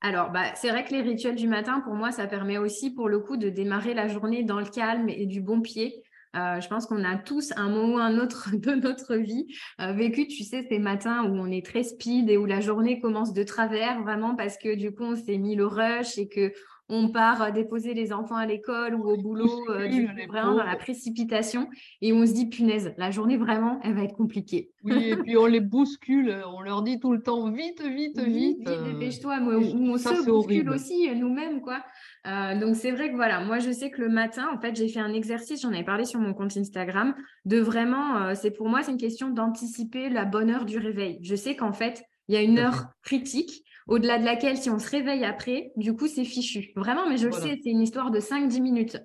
Alors, 0.00 0.30
bah, 0.30 0.54
c'est 0.54 0.70
vrai 0.70 0.84
que 0.84 0.92
les 0.92 1.00
rituels 1.00 1.34
du 1.34 1.48
matin, 1.48 1.80
pour 1.80 1.94
moi, 1.94 2.12
ça 2.12 2.26
permet 2.26 2.58
aussi, 2.58 2.94
pour 2.94 3.08
le 3.08 3.18
coup, 3.18 3.36
de 3.36 3.48
démarrer 3.48 3.94
la 3.94 4.06
journée 4.06 4.44
dans 4.44 4.60
le 4.60 4.66
calme 4.66 5.08
et 5.08 5.26
du 5.26 5.40
bon 5.40 5.60
pied. 5.60 6.04
Euh, 6.36 6.60
je 6.60 6.68
pense 6.68 6.86
qu'on 6.86 7.04
a 7.04 7.16
tous, 7.16 7.52
un 7.56 7.68
moment 7.68 7.94
ou 7.94 7.98
un 7.98 8.18
autre 8.18 8.50
de 8.54 8.72
notre 8.72 9.16
vie, 9.16 9.46
euh, 9.80 9.92
vécu, 9.92 10.28
tu 10.28 10.44
sais, 10.44 10.66
ces 10.68 10.78
matins 10.78 11.24
où 11.24 11.34
on 11.34 11.50
est 11.50 11.64
très 11.64 11.82
speed 11.82 12.30
et 12.30 12.36
où 12.36 12.46
la 12.46 12.60
journée 12.60 13.00
commence 13.00 13.32
de 13.32 13.42
travers, 13.42 14.02
vraiment 14.02 14.36
parce 14.36 14.56
que 14.56 14.74
du 14.74 14.94
coup, 14.94 15.04
on 15.04 15.16
s'est 15.16 15.38
mis 15.38 15.56
le 15.56 15.66
rush 15.66 16.18
et 16.18 16.28
que 16.28 16.52
on 16.88 17.08
part 17.08 17.42
euh, 17.42 17.50
déposer 17.50 17.94
les 17.94 18.12
enfants 18.12 18.36
à 18.36 18.46
l'école 18.46 18.94
ou 18.94 19.08
au 19.08 19.16
boulot, 19.16 19.64
du 19.90 20.06
coup, 20.06 20.12
vraiment 20.28 20.54
dans 20.54 20.64
la 20.64 20.76
précipitation, 20.76 21.68
et 22.00 22.12
on 22.12 22.24
se 22.26 22.32
dit, 22.32 22.46
punaise, 22.46 22.94
la 22.96 23.10
journée, 23.10 23.36
vraiment, 23.36 23.80
elle 23.82 23.94
va 23.94 24.04
être 24.04 24.16
compliquée. 24.16 24.70
Oui, 24.84 25.10
et 25.10 25.16
puis 25.22 25.36
on 25.36 25.46
les 25.46 25.60
bouscule, 25.60 26.42
on 26.46 26.60
leur 26.60 26.82
dit 26.82 27.00
tout 27.00 27.12
le 27.12 27.22
temps, 27.22 27.50
vite, 27.50 27.82
vite, 27.82 28.20
vite. 28.20 28.58
Vite, 28.58 28.68
dépêche-toi, 28.84 29.38
on, 29.40 29.96
se 29.98 30.24
bouscule 30.24 30.70
aussi 30.70 31.08
nous-mêmes, 31.14 31.60
quoi. 31.60 31.82
Euh, 32.26 32.58
donc 32.58 32.76
c'est 32.76 32.90
vrai 32.90 33.10
que 33.10 33.16
voilà, 33.16 33.40
moi 33.40 33.58
je 33.58 33.70
sais 33.70 33.90
que 33.90 34.00
le 34.00 34.08
matin, 34.08 34.48
en 34.54 34.60
fait, 34.60 34.76
j'ai 34.76 34.88
fait 34.88 35.00
un 35.00 35.12
exercice, 35.12 35.62
j'en 35.62 35.72
avais 35.72 35.84
parlé 35.84 36.04
sur 36.04 36.20
mon 36.20 36.34
compte 36.34 36.56
Instagram, 36.56 37.14
de 37.44 37.58
vraiment, 37.58 38.16
euh, 38.16 38.34
c'est 38.34 38.50
pour 38.50 38.68
moi, 38.68 38.82
c'est 38.82 38.90
une 38.90 38.98
question 38.98 39.30
d'anticiper 39.30 40.10
la 40.10 40.24
bonne 40.24 40.50
heure 40.50 40.64
du 40.64 40.78
réveil. 40.78 41.18
Je 41.22 41.34
sais 41.34 41.56
qu'en 41.56 41.72
fait, 41.72 42.02
il 42.28 42.34
y 42.34 42.38
a 42.38 42.42
une 42.42 42.58
heure 42.58 42.88
critique 43.02 43.64
au-delà 43.88 44.18
de 44.18 44.24
laquelle, 44.24 44.56
si 44.56 44.70
on 44.70 44.78
se 44.78 44.88
réveille 44.88 45.24
après, 45.24 45.72
du 45.76 45.94
coup, 45.94 46.06
c'est 46.06 46.24
fichu. 46.24 46.72
Vraiment, 46.76 47.08
mais 47.08 47.16
je 47.16 47.26
le 47.26 47.32
sais, 47.32 47.58
c'est 47.62 47.70
une 47.70 47.80
histoire 47.80 48.10
de 48.10 48.20
5-10 48.20 48.60
minutes. 48.60 48.98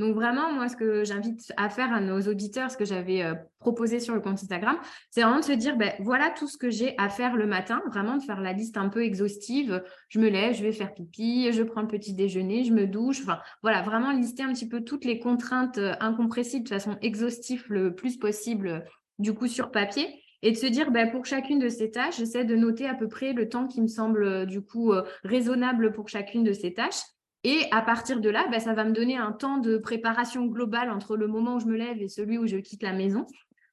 Donc 0.00 0.16
vraiment, 0.16 0.52
moi, 0.52 0.68
ce 0.68 0.74
que 0.74 1.04
j'invite 1.04 1.52
à 1.56 1.68
faire 1.68 1.92
à 1.92 2.00
nos 2.00 2.20
auditeurs, 2.20 2.68
ce 2.68 2.76
que 2.76 2.84
j'avais 2.84 3.22
euh, 3.22 3.34
proposé 3.60 4.00
sur 4.00 4.12
le 4.12 4.20
compte 4.20 4.42
Instagram, 4.42 4.76
c'est 5.10 5.22
vraiment 5.22 5.38
de 5.38 5.44
se 5.44 5.52
dire, 5.52 5.76
ben, 5.76 5.92
voilà 6.00 6.30
tout 6.30 6.48
ce 6.48 6.58
que 6.58 6.68
j'ai 6.68 6.98
à 6.98 7.08
faire 7.08 7.36
le 7.36 7.46
matin, 7.46 7.80
vraiment 7.86 8.16
de 8.16 8.22
faire 8.22 8.40
la 8.40 8.52
liste 8.52 8.76
un 8.76 8.88
peu 8.88 9.04
exhaustive. 9.04 9.84
Je 10.08 10.18
me 10.18 10.28
lève, 10.28 10.52
je 10.54 10.64
vais 10.64 10.72
faire 10.72 10.92
pipi, 10.94 11.52
je 11.52 11.62
prends 11.62 11.82
le 11.82 11.86
petit 11.86 12.12
déjeuner, 12.12 12.64
je 12.64 12.72
me 12.72 12.88
douche. 12.88 13.20
Enfin, 13.22 13.38
voilà, 13.62 13.82
vraiment 13.82 14.10
lister 14.10 14.42
un 14.42 14.52
petit 14.52 14.68
peu 14.68 14.82
toutes 14.82 15.04
les 15.04 15.20
contraintes 15.20 15.78
euh, 15.78 15.94
incompressibles 16.00 16.64
de 16.64 16.70
façon 16.70 16.96
exhaustive 17.00 17.64
le 17.68 17.94
plus 17.94 18.16
possible, 18.16 18.84
du 19.20 19.32
coup, 19.32 19.46
sur 19.46 19.70
papier. 19.70 20.23
Et 20.44 20.52
de 20.52 20.56
se 20.56 20.66
dire, 20.66 20.92
ben, 20.92 21.10
pour 21.10 21.26
chacune 21.26 21.58
de 21.58 21.68
ces 21.68 21.90
tâches, 21.90 22.18
j'essaie 22.18 22.44
de 22.44 22.54
noter 22.54 22.86
à 22.86 22.94
peu 22.94 23.08
près 23.08 23.32
le 23.32 23.48
temps 23.48 23.66
qui 23.66 23.80
me 23.80 23.88
semble, 23.88 24.24
euh, 24.24 24.44
du 24.44 24.60
coup, 24.60 24.92
raisonnable 25.24 25.92
pour 25.92 26.08
chacune 26.08 26.44
de 26.44 26.52
ces 26.52 26.72
tâches. 26.72 27.02
Et 27.44 27.66
à 27.72 27.82
partir 27.82 28.20
de 28.20 28.30
là, 28.30 28.46
bah, 28.50 28.58
ça 28.58 28.72
va 28.72 28.84
me 28.84 28.92
donner 28.92 29.16
un 29.16 29.32
temps 29.32 29.58
de 29.58 29.76
préparation 29.76 30.46
globale 30.46 30.90
entre 30.90 31.16
le 31.16 31.26
moment 31.26 31.56
où 31.56 31.60
je 31.60 31.66
me 31.66 31.76
lève 31.76 32.00
et 32.00 32.08
celui 32.08 32.38
où 32.38 32.46
je 32.46 32.56
quitte 32.56 32.82
la 32.82 32.94
maison. 32.94 33.26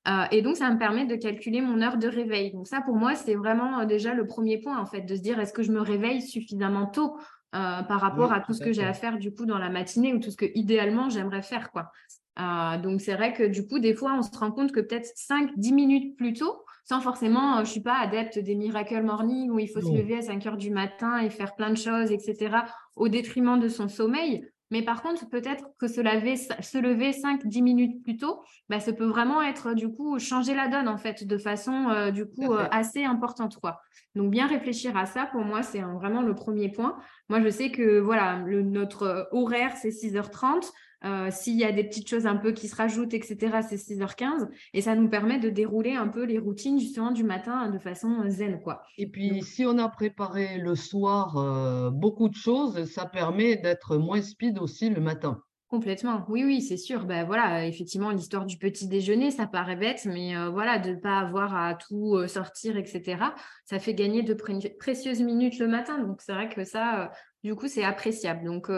Euh, 0.07 0.23
et 0.31 0.41
donc, 0.41 0.57
ça 0.57 0.69
me 0.71 0.77
permet 0.77 1.05
de 1.05 1.15
calculer 1.15 1.61
mon 1.61 1.81
heure 1.81 1.97
de 1.97 2.07
réveil. 2.07 2.51
Donc 2.51 2.67
ça, 2.67 2.81
pour 2.81 2.95
moi, 2.95 3.15
c'est 3.15 3.35
vraiment 3.35 3.79
euh, 3.79 3.85
déjà 3.85 4.13
le 4.13 4.25
premier 4.25 4.57
point, 4.57 4.77
en 4.79 4.85
fait, 4.85 5.01
de 5.01 5.15
se 5.15 5.21
dire, 5.21 5.39
est-ce 5.39 5.53
que 5.53 5.63
je 5.63 5.71
me 5.71 5.79
réveille 5.79 6.21
suffisamment 6.21 6.87
tôt 6.87 7.17
euh, 7.55 7.83
par 7.83 8.01
rapport 8.01 8.33
à 8.33 8.41
tout 8.41 8.53
ce 8.53 8.63
que 8.63 8.73
j'ai 8.73 8.83
à 8.83 8.93
faire, 8.93 9.17
du 9.17 9.33
coup, 9.33 9.45
dans 9.45 9.59
la 9.59 9.69
matinée 9.69 10.13
ou 10.13 10.19
tout 10.19 10.31
ce 10.31 10.37
que, 10.37 10.45
idéalement, 10.55 11.09
j'aimerais 11.09 11.43
faire, 11.43 11.71
quoi. 11.71 11.91
Donc, 12.37 13.01
c'est 13.01 13.13
vrai 13.13 13.33
que, 13.33 13.43
du 13.43 13.67
coup, 13.67 13.79
des 13.79 13.93
fois, 13.93 14.13
on 14.17 14.21
se 14.21 14.37
rend 14.37 14.51
compte 14.51 14.71
que 14.71 14.79
peut-être 14.79 15.09
5-10 15.15 15.73
minutes 15.73 16.15
plus 16.17 16.33
tôt, 16.33 16.63
sans 16.85 17.01
forcément, 17.01 17.63
je 17.63 17.69
suis 17.69 17.81
pas 17.81 17.99
adepte 17.99 18.39
des 18.39 18.55
miracle 18.55 19.03
morning 19.03 19.51
où 19.51 19.59
il 19.59 19.67
faut 19.67 19.81
se 19.81 19.91
lever 19.91 20.17
à 20.17 20.21
5 20.21 20.45
heures 20.47 20.57
du 20.57 20.71
matin 20.71 21.19
et 21.19 21.29
faire 21.29 21.55
plein 21.55 21.69
de 21.69 21.77
choses, 21.77 22.11
etc 22.11 22.61
au 22.95 23.07
détriment 23.07 23.59
de 23.59 23.67
son 23.67 23.87
sommeil. 23.87 24.47
Mais 24.69 24.83
par 24.83 25.01
contre, 25.01 25.27
peut-être 25.27 25.65
que 25.79 25.87
se 25.87 25.99
lever, 25.99 26.37
se 26.37 26.77
lever 26.77 27.11
5-10 27.11 27.61
minutes 27.61 28.03
plus 28.03 28.15
tôt, 28.15 28.41
bah, 28.69 28.79
ça 28.79 28.93
peut 28.93 29.05
vraiment 29.05 29.41
être 29.41 29.73
du 29.73 29.89
coup 29.89 30.17
changer 30.17 30.55
la 30.55 30.69
donne 30.69 30.87
en 30.87 30.97
fait 30.97 31.25
de 31.25 31.37
façon 31.37 31.89
euh, 31.89 32.11
du 32.11 32.25
coup 32.25 32.53
euh, 32.53 32.67
assez 32.71 33.03
importante. 33.03 33.57
Quoi. 33.57 33.81
Donc 34.15 34.31
bien 34.31 34.47
réfléchir 34.47 34.95
à 34.95 35.05
ça, 35.05 35.25
pour 35.25 35.41
moi, 35.41 35.61
c'est 35.61 35.81
vraiment 35.81 36.21
le 36.21 36.35
premier 36.35 36.69
point. 36.69 36.97
Moi, 37.27 37.41
je 37.41 37.49
sais 37.49 37.71
que 37.71 37.99
voilà, 37.99 38.37
le, 38.45 38.61
notre 38.61 39.27
horaire, 39.31 39.75
c'est 39.75 39.89
6h30. 39.89 40.71
Euh, 41.03 41.29
s'il 41.31 41.57
y 41.57 41.63
a 41.63 41.71
des 41.71 41.83
petites 41.83 42.07
choses 42.07 42.27
un 42.27 42.35
peu 42.35 42.51
qui 42.51 42.67
se 42.67 42.75
rajoutent, 42.75 43.13
etc., 43.13 43.37
c'est 43.67 43.77
6h15. 43.77 44.49
Et 44.73 44.81
ça 44.81 44.95
nous 44.95 45.09
permet 45.09 45.39
de 45.39 45.49
dérouler 45.49 45.93
un 45.93 46.07
peu 46.07 46.23
les 46.23 46.37
routines 46.37 46.79
justement 46.79 47.11
du 47.11 47.23
matin 47.23 47.69
de 47.69 47.79
façon 47.79 48.23
zen. 48.27 48.59
Quoi. 48.61 48.83
Et 48.97 49.07
puis, 49.07 49.41
si 49.41 49.65
on 49.65 49.77
a 49.79 49.89
préparé 49.89 50.57
le 50.59 50.75
soir 50.75 51.37
euh, 51.37 51.89
beaucoup 51.89 52.29
de 52.29 52.35
choses, 52.35 52.85
ça 52.85 53.05
permet 53.05 53.55
d'être 53.55 53.97
moins 53.97 54.21
speed 54.21 54.59
aussi 54.59 54.89
le 54.89 55.01
matin. 55.01 55.41
Complètement, 55.67 56.25
oui, 56.27 56.43
oui, 56.43 56.61
c'est 56.61 56.75
sûr. 56.75 57.05
Ben 57.05 57.25
voilà, 57.25 57.65
effectivement, 57.65 58.11
l'histoire 58.11 58.45
du 58.45 58.57
petit 58.57 58.89
déjeuner, 58.89 59.31
ça 59.31 59.47
paraît 59.47 59.77
bête, 59.77 60.05
mais 60.05 60.35
euh, 60.35 60.49
voilà, 60.49 60.79
de 60.79 60.89
ne 60.89 60.95
pas 60.97 61.19
avoir 61.19 61.55
à 61.55 61.75
tout 61.75 62.27
sortir, 62.27 62.75
etc., 62.75 63.23
ça 63.63 63.79
fait 63.79 63.93
gagner 63.93 64.21
de 64.21 64.33
précieuses 64.33 65.21
minutes 65.21 65.59
le 65.59 65.69
matin. 65.69 65.97
Donc, 65.99 66.21
c'est 66.21 66.33
vrai 66.33 66.49
que 66.49 66.65
ça, 66.65 67.11
du 67.43 67.55
coup, 67.55 67.67
c'est 67.67 67.83
appréciable. 67.83 68.45
Donc, 68.45 68.69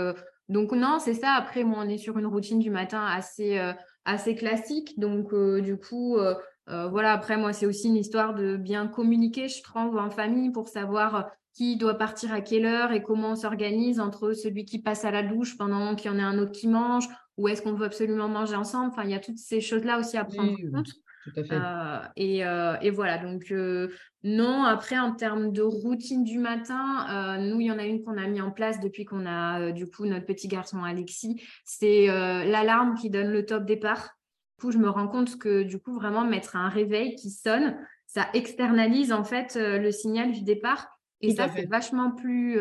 donc 0.50 0.72
non, 0.72 1.00
c'est 1.00 1.13
ça. 1.13 1.34
Après, 1.34 1.63
moi, 1.63 1.79
on 1.86 1.89
est 1.89 1.98
sur 1.98 2.17
une 2.17 2.25
routine 2.25 2.60
du 2.60 2.70
matin 2.70 3.05
assez, 3.05 3.58
euh, 3.58 3.74
assez 4.05 4.36
classique. 4.36 5.00
Donc 5.00 5.34
euh, 5.34 5.62
du 5.62 5.77
coup, 5.77 6.17
euh, 6.17 6.36
voilà, 6.67 7.13
après, 7.13 7.38
moi, 7.38 7.53
c'est 7.53 7.65
aussi 7.65 7.88
une 7.88 7.96
histoire 7.96 8.34
de 8.34 8.58
bien 8.58 8.88
communiquer, 8.88 9.48
je 9.48 9.63
trouve, 9.63 9.98
en 9.98 10.10
famille 10.10 10.51
pour 10.51 10.67
savoir 10.67 11.32
qui 11.53 11.77
doit 11.77 11.98
partir 12.00 12.34
à 12.34 12.41
quelle 12.41 12.65
heure 12.65 12.91
et 12.91 13.03
comment 13.03 13.32
on 13.32 13.36
s'organise 13.36 14.00
entre 14.00 14.34
celui 14.34 14.65
qui 14.65 14.79
passe 14.79 15.05
à 15.05 15.12
la 15.12 15.22
douche 15.22 15.55
pendant 15.55 15.93
qu'il 15.96 16.12
y 16.12 16.13
en 16.13 16.17
a 16.17 16.24
un 16.24 16.39
autre 16.39 16.51
qui 16.51 16.67
mange 16.67 17.08
ou 17.38 17.48
est-ce 17.48 17.62
qu'on 17.62 17.74
veut 17.74 17.86
absolument 17.86 18.27
manger 18.27 18.55
ensemble. 18.55 18.89
Enfin, 18.91 19.03
il 19.03 19.12
y 19.12 19.15
a 19.15 19.20
toutes 19.20 19.38
ces 19.38 19.62
choses-là 19.62 20.00
aussi 20.00 20.17
à 20.17 20.25
prendre 20.25 20.51
en 20.51 20.72
compte. 20.72 20.89
Euh, 21.38 22.00
euh, 22.20 22.77
et, 22.82 22.89
voilà, 22.89 23.18
donc 23.18 23.51
euh, 23.51 23.89
non, 24.24 24.63
après 24.63 25.00
en 25.00 25.13
termes 25.13 25.51
de 25.51 25.62
routine 25.62 26.24
du 26.24 26.39
matin, 26.39 27.38
nous, 27.39 27.60
il 27.62 27.68
y 27.68 27.72
en 27.72 27.80
a 27.80 27.86
une 27.86 28.03
qu'on 28.03 28.18
a 28.18 28.27
mis 28.27 28.42
en 28.42 28.51
place 28.51 28.80
depuis 28.80 29.06
qu'on 29.06 29.25
a 29.25 29.72
du 29.72 29.88
coup 29.88 30.06
notre 30.06 30.25
petit 30.25 30.48
garçon 30.48 30.84
Alexis, 30.84 31.42
c'est 31.65 32.08
l'alarme 32.08 32.96
qui 32.96 33.10
donne 33.10 33.32
le 33.32 33.46
top 33.46 33.65
départ. 33.65 34.15
Du 34.58 34.68
coup, 34.68 34.72
je 34.72 34.77
me 34.77 34.89
rends 34.89 35.08
compte 35.08 35.38
que 35.38 35.63
du 35.63 35.80
coup, 35.80 35.94
vraiment 35.94 36.24
mettre 36.24 36.56
un 36.56 36.70
réveil 36.70 37.15
qui 37.15 37.30
sonne, 37.32 37.77
ça 38.08 38.27
externalise 38.34 39.12
en 39.12 39.24
fait 39.24 39.58
le 39.58 39.92
signal 39.92 40.32
du 40.32 40.44
départ. 40.44 40.88
Et 41.22 41.36
ça, 41.36 41.48
c'est 41.53 41.65
vachement 41.65 42.12
plus 42.12 42.60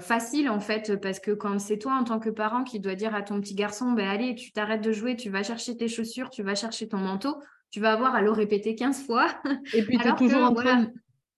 facile 0.00 0.48
en 0.48 0.60
fait, 0.60 1.00
parce 1.00 1.20
que 1.20 1.32
quand 1.32 1.58
c'est 1.58 1.78
toi 1.78 1.94
en 1.94 2.04
tant 2.04 2.18
que 2.18 2.30
parent 2.30 2.64
qui 2.64 2.80
dois 2.80 2.94
dire 2.94 3.14
à 3.14 3.22
ton 3.22 3.40
petit 3.40 3.54
garçon, 3.54 3.92
ben 3.92 4.08
allez, 4.08 4.34
tu 4.34 4.52
t'arrêtes 4.52 4.82
de 4.82 4.92
jouer, 4.92 5.16
tu 5.16 5.30
vas 5.30 5.42
chercher 5.42 5.76
tes 5.76 5.88
chaussures, 5.88 6.30
tu 6.30 6.42
vas 6.42 6.54
chercher 6.54 6.88
ton 6.88 6.98
manteau, 6.98 7.36
tu 7.76 7.82
vas 7.82 7.92
avoir 7.92 8.14
à 8.14 8.22
le 8.22 8.30
répéter 8.30 8.74
15 8.74 9.04
fois. 9.04 9.28
Et 9.74 9.82
puis, 9.82 9.98
tu 10.02 10.08
es 10.08 10.14
toujours 10.14 10.44
en 10.44 10.54
train 10.54 10.86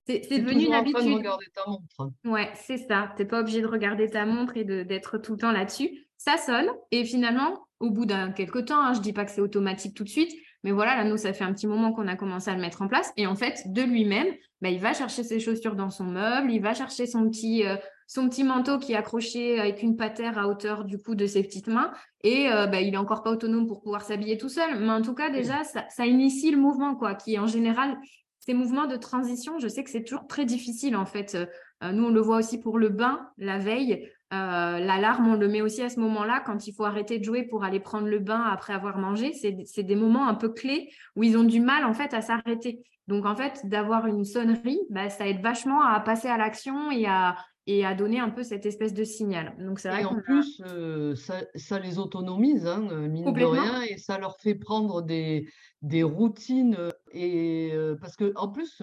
c'est 0.07 0.38
devenu 0.38 0.66
une 0.66 0.73
habitude. 0.73 1.04
De 1.04 1.14
regarder 1.16 1.47
ta 1.52 1.68
montre. 1.68 2.12
Ouais, 2.25 2.49
c'est 2.54 2.78
ça. 2.78 3.12
Tu 3.16 3.23
n'es 3.23 3.28
pas 3.28 3.40
obligé 3.40 3.61
de 3.61 3.66
regarder 3.66 4.09
ta 4.09 4.25
montre 4.25 4.57
et 4.57 4.64
d'être 4.64 5.18
tout 5.18 5.33
le 5.33 5.38
temps 5.38 5.50
là-dessus. 5.50 6.07
Ça 6.16 6.37
sonne. 6.37 6.68
Et 6.92 7.04
finalement, 7.04 7.66
au 7.80 7.90
bout 7.90 8.07
d'un 8.07 8.30
quelques 8.30 8.66
temps, 8.66 8.80
hein, 8.80 8.92
je 8.92 9.00
ne 9.00 9.02
dis 9.02 9.12
pas 9.12 9.25
que 9.25 9.33
c'est 9.33 9.40
automatique 9.40 9.97
tout 9.97 10.04
de 10.04 10.09
suite, 10.09 10.33
mais 10.62 10.71
voilà, 10.71 10.95
là, 10.95 11.04
nous, 11.04 11.16
ça 11.16 11.33
fait 11.33 11.42
un 11.42 11.52
petit 11.52 11.66
moment 11.66 11.92
qu'on 11.92 12.07
a 12.07 12.14
commencé 12.14 12.50
à 12.50 12.54
le 12.54 12.61
mettre 12.61 12.83
en 12.83 12.87
place. 12.87 13.12
Et 13.16 13.26
en 13.26 13.35
fait, 13.35 13.61
de 13.66 13.83
lui-même, 13.83 14.28
bah, 14.61 14.68
il 14.68 14.80
va 14.80 14.95
chercher 14.95 15.25
ses 15.25 15.40
chaussures 15.40 15.75
dans 15.75 15.90
son 15.90 16.04
meuble, 16.04 16.52
il 16.52 16.62
va 16.62 16.73
chercher 16.73 17.07
son 17.07 17.28
petit, 17.28 17.66
euh, 17.66 17.75
son 18.09 18.29
petit 18.29 18.43
manteau 18.43 18.79
qui 18.79 18.93
est 18.93 18.97
accroché 18.97 19.61
avec 19.61 19.83
une 19.83 19.95
patère 19.95 20.38
à 20.38 20.49
hauteur 20.49 20.85
du 20.85 20.99
coup 20.99 21.15
de 21.15 21.27
ses 21.27 21.43
petites 21.43 21.69
mains 21.69 21.93
et 22.25 22.50
euh, 22.50 22.67
bah, 22.67 22.81
il 22.81 22.95
est 22.95 22.99
encore 22.99 23.23
pas 23.23 23.31
autonome 23.31 23.67
pour 23.69 23.83
pouvoir 23.83 24.03
s'habiller 24.03 24.38
tout 24.38 24.49
seul. 24.49 24.81
Mais 24.81 24.91
en 24.91 25.03
tout 25.03 25.15
cas, 25.15 25.31
déjà, 25.31 25.62
ça, 25.62 26.07
initie 26.07 26.50
le 26.50 26.57
mouvement, 26.57 26.97
quoi, 26.97 27.15
qui 27.15 27.38
en 27.38 27.47
général, 27.47 27.99
ces 28.41 28.55
mouvements 28.55 28.87
de 28.87 28.97
transition, 28.97 29.59
je 29.59 29.69
sais 29.69 29.85
que 29.85 29.91
c'est 29.91 30.05
toujours 30.05 30.27
très 30.27 30.47
difficile 30.47 30.97
en 30.97 31.05
fait. 31.05 31.37
Euh, 31.85 31.93
nous, 31.93 32.05
on 32.05 32.11
le 32.11 32.21
voit 32.21 32.38
aussi 32.38 32.59
pour 32.59 32.79
le 32.79 32.88
bain 32.88 33.29
la 33.37 33.59
veille. 33.59 34.09
Euh, 34.33 34.79
l'alarme, 34.79 35.29
on 35.29 35.37
le 35.37 35.49
met 35.49 35.61
aussi 35.61 35.83
à 35.83 35.91
ce 35.91 36.00
moment-là, 36.00 36.43
quand 36.45 36.67
il 36.67 36.75
faut 36.75 36.85
arrêter 36.85 37.19
de 37.19 37.25
jouer 37.25 37.43
pour 37.43 37.62
aller 37.62 37.81
prendre 37.81 38.09
le 38.09 38.19
bain 38.19 38.43
après 38.43 38.73
avoir 38.73 38.97
mangé. 38.97 39.35
C'est 39.35 39.83
des 39.83 39.97
moments 39.97 40.29
un 40.29 40.35
peu 40.35 40.49
clés 40.49 40.91
où 41.15 41.25
ils 41.25 41.37
ont 41.37 41.45
du 41.45 41.61
mal 41.61 41.85
en 41.85 41.93
fait 41.93 42.15
à 42.15 42.23
s'arrêter. 42.23 42.83
Donc 43.07 43.27
en 43.27 43.37
fait, 43.37 43.61
d'avoir 43.65 44.07
une 44.07 44.25
sonnerie, 44.25 44.81
bah, 44.91 45.11
ça 45.11 45.27
aide 45.27 45.43
vachement 45.43 45.83
à 45.83 46.00
passer 46.00 46.29
à 46.29 46.37
l'action 46.37 46.91
et 46.91 47.07
à, 47.07 47.37
et 47.69 47.85
à 47.85 47.95
donner 47.95 48.19
un 48.19 48.31
peu 48.31 48.43
cette 48.43 48.65
espèce 48.65 48.95
de 48.95 49.05
signal. 49.05 49.55
Donc 49.59 49.79
c'est 49.79 49.91
vrai 49.91 50.01
et 50.01 50.05
en 50.07 50.19
plus, 50.19 50.63
euh, 50.67 51.15
ça, 51.15 51.79
les 51.79 51.99
autonomise, 51.99 52.67
hein, 52.67 52.89
euh, 52.91 53.09
mine 53.09 53.31
de 53.31 53.45
rien, 53.45 53.83
et 53.83 53.99
ça 53.99 54.19
leur 54.19 54.39
fait 54.39 54.55
prendre 54.55 55.03
des, 55.03 55.47
des 55.83 56.03
routines. 56.03 56.77
Euh, 56.79 56.91
et 57.13 57.71
parce 58.01 58.17
que 58.17 58.33
en 58.37 58.49
plus, 58.49 58.83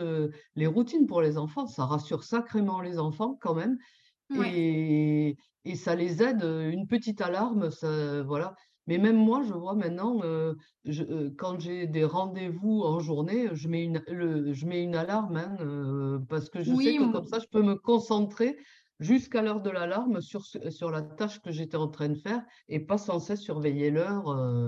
les 0.55 0.67
routines 0.67 1.07
pour 1.07 1.21
les 1.21 1.37
enfants, 1.37 1.65
ça 1.65 1.85
rassure 1.85 2.23
sacrément 2.23 2.79
les 2.79 2.99
enfants 2.99 3.37
quand 3.41 3.55
même. 3.55 3.77
Et, 4.43 5.35
et, 5.65 5.75
ça 5.75 5.95
les 5.95 6.21
aide. 6.21 6.43
Une 6.43 6.87
petite 6.87 7.21
alarme, 7.21 7.71
ça, 7.71 8.21
voilà. 8.23 8.55
Mais 8.87 8.97
même 8.97 9.17
moi, 9.17 9.41
je 9.43 9.53
vois 9.53 9.73
maintenant, 9.73 10.21
je, 10.83 11.29
quand 11.29 11.59
j'ai 11.59 11.87
des 11.87 12.05
rendez-vous 12.05 12.81
en 12.83 12.99
journée, 12.99 13.49
je 13.53 13.67
mets 13.67 13.83
une, 13.83 14.03
je 14.07 14.65
mets 14.65 14.83
une 14.83 14.95
alarme 14.95 15.37
hein, 15.37 16.21
parce 16.29 16.49
que 16.49 16.61
je 16.61 16.73
sais 16.75 16.95
que 16.95 17.11
comme 17.11 17.25
ça, 17.25 17.39
je 17.39 17.47
peux 17.51 17.63
me 17.63 17.75
concentrer 17.75 18.57
jusqu'à 18.99 19.41
l'heure 19.41 19.61
de 19.61 19.69
l'alarme 19.69 20.21
sur, 20.21 20.45
sur 20.45 20.91
la 20.91 21.01
tâche 21.01 21.41
que 21.41 21.51
j'étais 21.51 21.77
en 21.77 21.87
train 21.87 22.09
de 22.09 22.17
faire 22.17 22.43
et 22.69 22.79
pas 22.79 22.97
sans 22.97 23.19
cesse 23.19 23.41
surveiller 23.41 23.89
l'heure. 23.91 24.23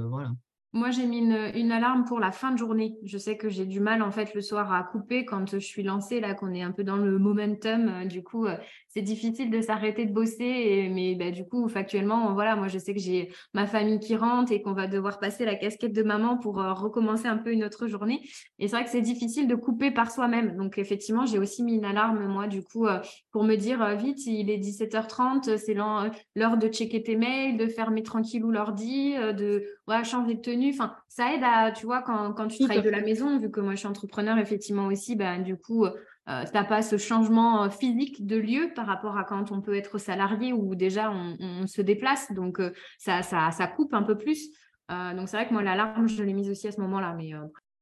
voilà. 0.09 0.31
Moi, 0.77 0.91
j'ai 0.91 1.07
mis 1.07 1.17
une, 1.17 1.71
alarme 1.71 2.05
pour 2.05 2.19
la 2.19 2.31
fin 2.31 2.51
de 2.51 2.57
journée. 2.59 2.99
Je 3.03 3.17
sais 3.17 3.35
que 3.35 3.49
j'ai 3.49 3.65
du 3.65 3.79
mal, 3.79 4.03
en 4.03 4.11
fait, 4.11 4.35
le 4.35 4.41
soir 4.41 4.71
à 4.71 4.83
couper 4.83 5.25
quand 5.25 5.49
je 5.49 5.57
suis 5.57 5.81
lancée, 5.81 6.19
là, 6.19 6.35
qu'on 6.35 6.53
est 6.53 6.61
un 6.61 6.71
peu 6.71 6.83
dans 6.83 6.97
le 6.97 7.17
momentum. 7.17 7.89
Euh, 7.89 8.05
du 8.05 8.21
coup, 8.21 8.45
euh, 8.45 8.57
c'est 8.87 9.01
difficile 9.01 9.49
de 9.49 9.59
s'arrêter 9.59 10.05
de 10.05 10.13
bosser. 10.13 10.87
mais 10.93 11.15
bah, 11.15 11.31
du 11.31 11.47
coup, 11.47 11.67
factuellement, 11.67 12.31
voilà, 12.35 12.55
moi, 12.55 12.67
je 12.67 12.77
sais 12.77 12.93
que 12.93 12.99
j'ai 12.99 13.31
ma 13.55 13.65
famille 13.65 13.99
qui 13.99 14.15
rentre 14.15 14.51
et 14.51 14.61
qu'on 14.61 14.73
va 14.73 14.85
devoir 14.85 15.17
passer 15.17 15.45
la 15.45 15.55
casquette 15.55 15.93
de 15.93 16.03
maman 16.03 16.37
pour 16.37 16.61
euh, 16.61 16.73
recommencer 16.73 17.27
un 17.27 17.37
peu 17.37 17.51
une 17.51 17.63
autre 17.63 17.87
journée. 17.87 18.21
Et 18.59 18.67
c'est 18.67 18.75
vrai 18.75 18.83
que 18.85 18.91
c'est 18.91 19.01
difficile 19.01 19.47
de 19.47 19.55
couper 19.55 19.89
par 19.89 20.11
soi-même. 20.11 20.57
Donc, 20.57 20.77
effectivement, 20.77 21.25
j'ai 21.25 21.39
aussi 21.39 21.63
mis 21.63 21.73
une 21.73 21.85
alarme, 21.85 22.23
moi, 22.27 22.45
du 22.45 22.61
coup, 22.61 22.85
pour 23.31 23.43
me 23.43 23.55
dire, 23.55 23.95
vite, 23.95 24.27
il 24.27 24.51
est 24.51 24.59
17h30, 24.59 25.57
c'est 25.57 25.73
l'heure 25.73 26.57
de 26.57 26.67
checker 26.67 27.01
tes 27.01 27.15
mails, 27.15 27.57
de 27.57 27.65
fermer 27.65 28.03
tranquillou 28.03 28.51
l'ordi, 28.51 29.15
de 29.15 29.63
changer 30.03 30.35
de 30.35 30.41
tenue 30.41 30.66
Enfin, 30.73 30.95
ça 31.07 31.33
aide 31.33 31.43
à, 31.43 31.71
tu 31.71 31.85
vois, 31.85 32.01
quand, 32.01 32.33
quand 32.33 32.47
tu 32.47 32.59
travailles 32.59 32.83
de 32.83 32.89
la 32.89 33.01
maison, 33.01 33.39
vu 33.39 33.49
que 33.51 33.59
moi 33.59 33.73
je 33.73 33.79
suis 33.79 33.87
entrepreneur, 33.87 34.37
effectivement 34.37 34.87
aussi, 34.87 35.15
ben, 35.15 35.43
du 35.43 35.57
coup, 35.57 35.85
euh, 36.29 36.43
tu 36.43 36.53
n'as 36.53 36.65
pas 36.65 36.81
ce 36.81 36.97
changement 36.97 37.63
euh, 37.63 37.69
physique 37.69 38.25
de 38.25 38.35
lieu 38.35 38.71
par 38.75 38.85
rapport 38.85 39.17
à 39.17 39.23
quand 39.23 39.51
on 39.51 39.61
peut 39.61 39.75
être 39.75 39.97
salarié 39.97 40.51
ou 40.51 40.75
déjà 40.75 41.09
on, 41.09 41.67
se 41.67 41.81
déplace. 41.81 42.31
Donc, 42.33 42.59
euh, 42.59 42.71
ça, 42.97 43.21
ça, 43.21 43.51
ça, 43.51 43.67
coupe 43.67 43.93
un 43.93 44.03
peu 44.03 44.17
plus. 44.17 44.49
donc, 44.89 45.29
c'est 45.29 45.37
vrai 45.37 45.47
que 45.47 45.53
moi, 45.53 45.63
l'alarme, 45.63 46.07
je 46.07 46.23
l'ai 46.23 46.33
mise 46.33 46.49
aussi 46.49 46.67
à 46.67 46.71
ce 46.71 46.81
moment-là. 46.81 47.15
Mais, 47.17 47.31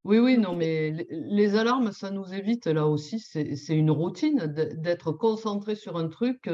oui, 0.04 0.20
oui, 0.20 0.38
non, 0.38 0.56
mais 0.56 1.08
les, 1.10 1.56
alarmes, 1.56 1.92
ça 1.92 2.12
nous 2.12 2.32
évite 2.34 2.68
là 2.68 2.86
aussi. 2.88 3.20
C'est 3.20 3.76
une 3.76 3.92
routine 3.92 4.46
d'être 4.78 5.12
concentré 5.12 5.74
sur 5.74 5.98
un 5.98 6.08
truc 6.08 6.48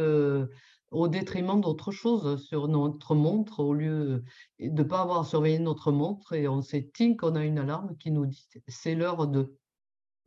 au 0.91 1.07
détriment 1.07 1.60
d'autre 1.62 1.91
chose 1.91 2.43
sur 2.45 2.67
notre 2.67 3.15
montre, 3.15 3.62
au 3.62 3.74
lieu 3.74 4.24
de 4.60 4.69
ne 4.69 4.83
pas 4.83 5.01
avoir 5.01 5.25
surveillé 5.25 5.57
notre 5.60 5.91
montre 5.91 6.33
et 6.33 6.48
on 6.48 6.62
sait 6.62 6.91
qu'on 7.17 7.36
a 7.36 7.43
une 7.43 7.57
alarme 7.57 7.95
qui 7.98 8.12
nous 8.12 8.25
dit 8.25 8.48
c'est 8.67 8.95
l'heure 8.95 9.27
de. 9.27 9.55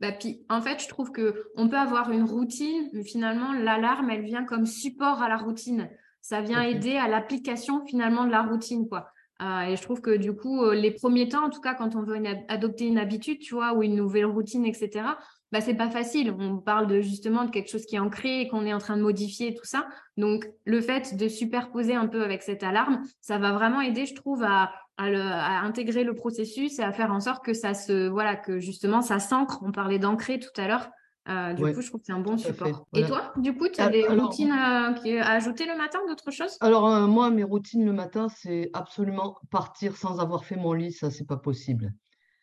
Bah, 0.01 0.11
puis, 0.11 0.45
en 0.49 0.61
fait, 0.61 0.81
je 0.81 0.89
trouve 0.89 1.11
qu'on 1.11 1.69
peut 1.69 1.77
avoir 1.77 2.11
une 2.11 2.23
routine, 2.23 2.89
mais 2.91 3.03
finalement, 3.03 3.53
l'alarme, 3.53 4.09
elle 4.09 4.25
vient 4.25 4.43
comme 4.43 4.65
support 4.65 5.21
à 5.21 5.29
la 5.29 5.37
routine. 5.37 5.89
Ça 6.19 6.41
vient 6.41 6.61
aider 6.61 6.97
à 6.97 7.07
l'application 7.07 7.85
finalement 7.85 8.25
de 8.25 8.31
la 8.31 8.41
routine. 8.41 8.89
quoi. 8.89 9.07
Euh, 9.41 9.61
et 9.61 9.75
je 9.75 9.81
trouve 9.81 10.01
que 10.01 10.15
du 10.15 10.33
coup, 10.33 10.63
euh, 10.63 10.73
les 10.73 10.91
premiers 10.91 11.29
temps, 11.29 11.45
en 11.45 11.49
tout 11.49 11.61
cas, 11.61 11.75
quand 11.75 11.95
on 11.95 12.01
veut 12.01 12.21
adopter 12.47 12.87
une 12.87 12.97
habitude, 12.97 13.39
tu 13.39 13.53
vois, 13.53 13.73
ou 13.73 13.83
une 13.83 13.95
nouvelle 13.95 14.25
routine, 14.25 14.65
etc., 14.65 15.05
bah, 15.51 15.61
c'est 15.61 15.75
pas 15.75 15.89
facile. 15.89 16.35
On 16.37 16.57
parle 16.57 16.87
de 16.87 17.01
justement 17.01 17.45
de 17.45 17.51
quelque 17.51 17.69
chose 17.69 17.85
qui 17.85 17.95
est 17.95 17.99
ancré 17.99 18.41
et 18.41 18.47
qu'on 18.47 18.65
est 18.65 18.73
en 18.73 18.79
train 18.79 18.97
de 18.97 19.01
modifier 19.01 19.53
tout 19.53 19.65
ça. 19.65 19.87
Donc, 20.17 20.47
le 20.65 20.81
fait 20.81 21.15
de 21.15 21.27
superposer 21.27 21.95
un 21.95 22.07
peu 22.07 22.23
avec 22.23 22.41
cette 22.41 22.63
alarme, 22.63 23.03
ça 23.21 23.37
va 23.37 23.53
vraiment 23.53 23.81
aider, 23.81 24.05
je 24.05 24.15
trouve, 24.15 24.43
à, 24.43 24.71
à, 24.97 25.65
intégrer 25.65 26.03
le 26.03 26.15
processus 26.15 26.79
et 26.79 26.83
à 26.83 26.91
faire 26.91 27.11
en 27.11 27.19
sorte 27.19 27.43
que 27.43 27.53
ça 27.53 27.73
se, 27.73 28.07
voilà, 28.07 28.35
que 28.35 28.59
justement 28.59 29.01
ça 29.01 29.19
s'ancre. 29.19 29.59
On 29.63 29.71
parlait 29.71 29.99
d'ancrer 29.99 30.39
tout 30.39 30.49
à 30.57 30.67
l'heure. 30.67 30.89
Euh, 31.27 31.53
du 31.53 31.63
coup, 31.73 31.81
je 31.81 31.87
trouve 31.87 32.01
que 32.01 32.05
c'est 32.05 32.13
un 32.13 32.19
bon 32.19 32.37
support. 32.37 32.85
Et 32.93 33.03
toi, 33.03 33.33
du 33.37 33.55
coup, 33.55 33.67
tu 33.67 33.81
as 33.81 33.89
des 33.89 34.07
routines 34.07 34.51
à, 34.51 34.89
à, 34.89 35.31
ajouter 35.31 35.65
le 35.65 35.75
matin, 35.75 35.99
d'autres 36.07 36.31
choses? 36.31 36.55
Alors, 36.61 36.87
euh, 36.87 37.07
moi, 37.07 37.31
mes 37.31 37.43
routines 37.43 37.83
le 37.83 37.93
matin, 37.93 38.27
c'est 38.29 38.69
absolument 38.73 39.37
partir 39.49 39.97
sans 39.97 40.19
avoir 40.19 40.45
fait 40.45 40.55
mon 40.55 40.73
lit. 40.73 40.91
Ça, 40.91 41.09
c'est 41.09 41.25
pas 41.25 41.37
possible. 41.37 41.93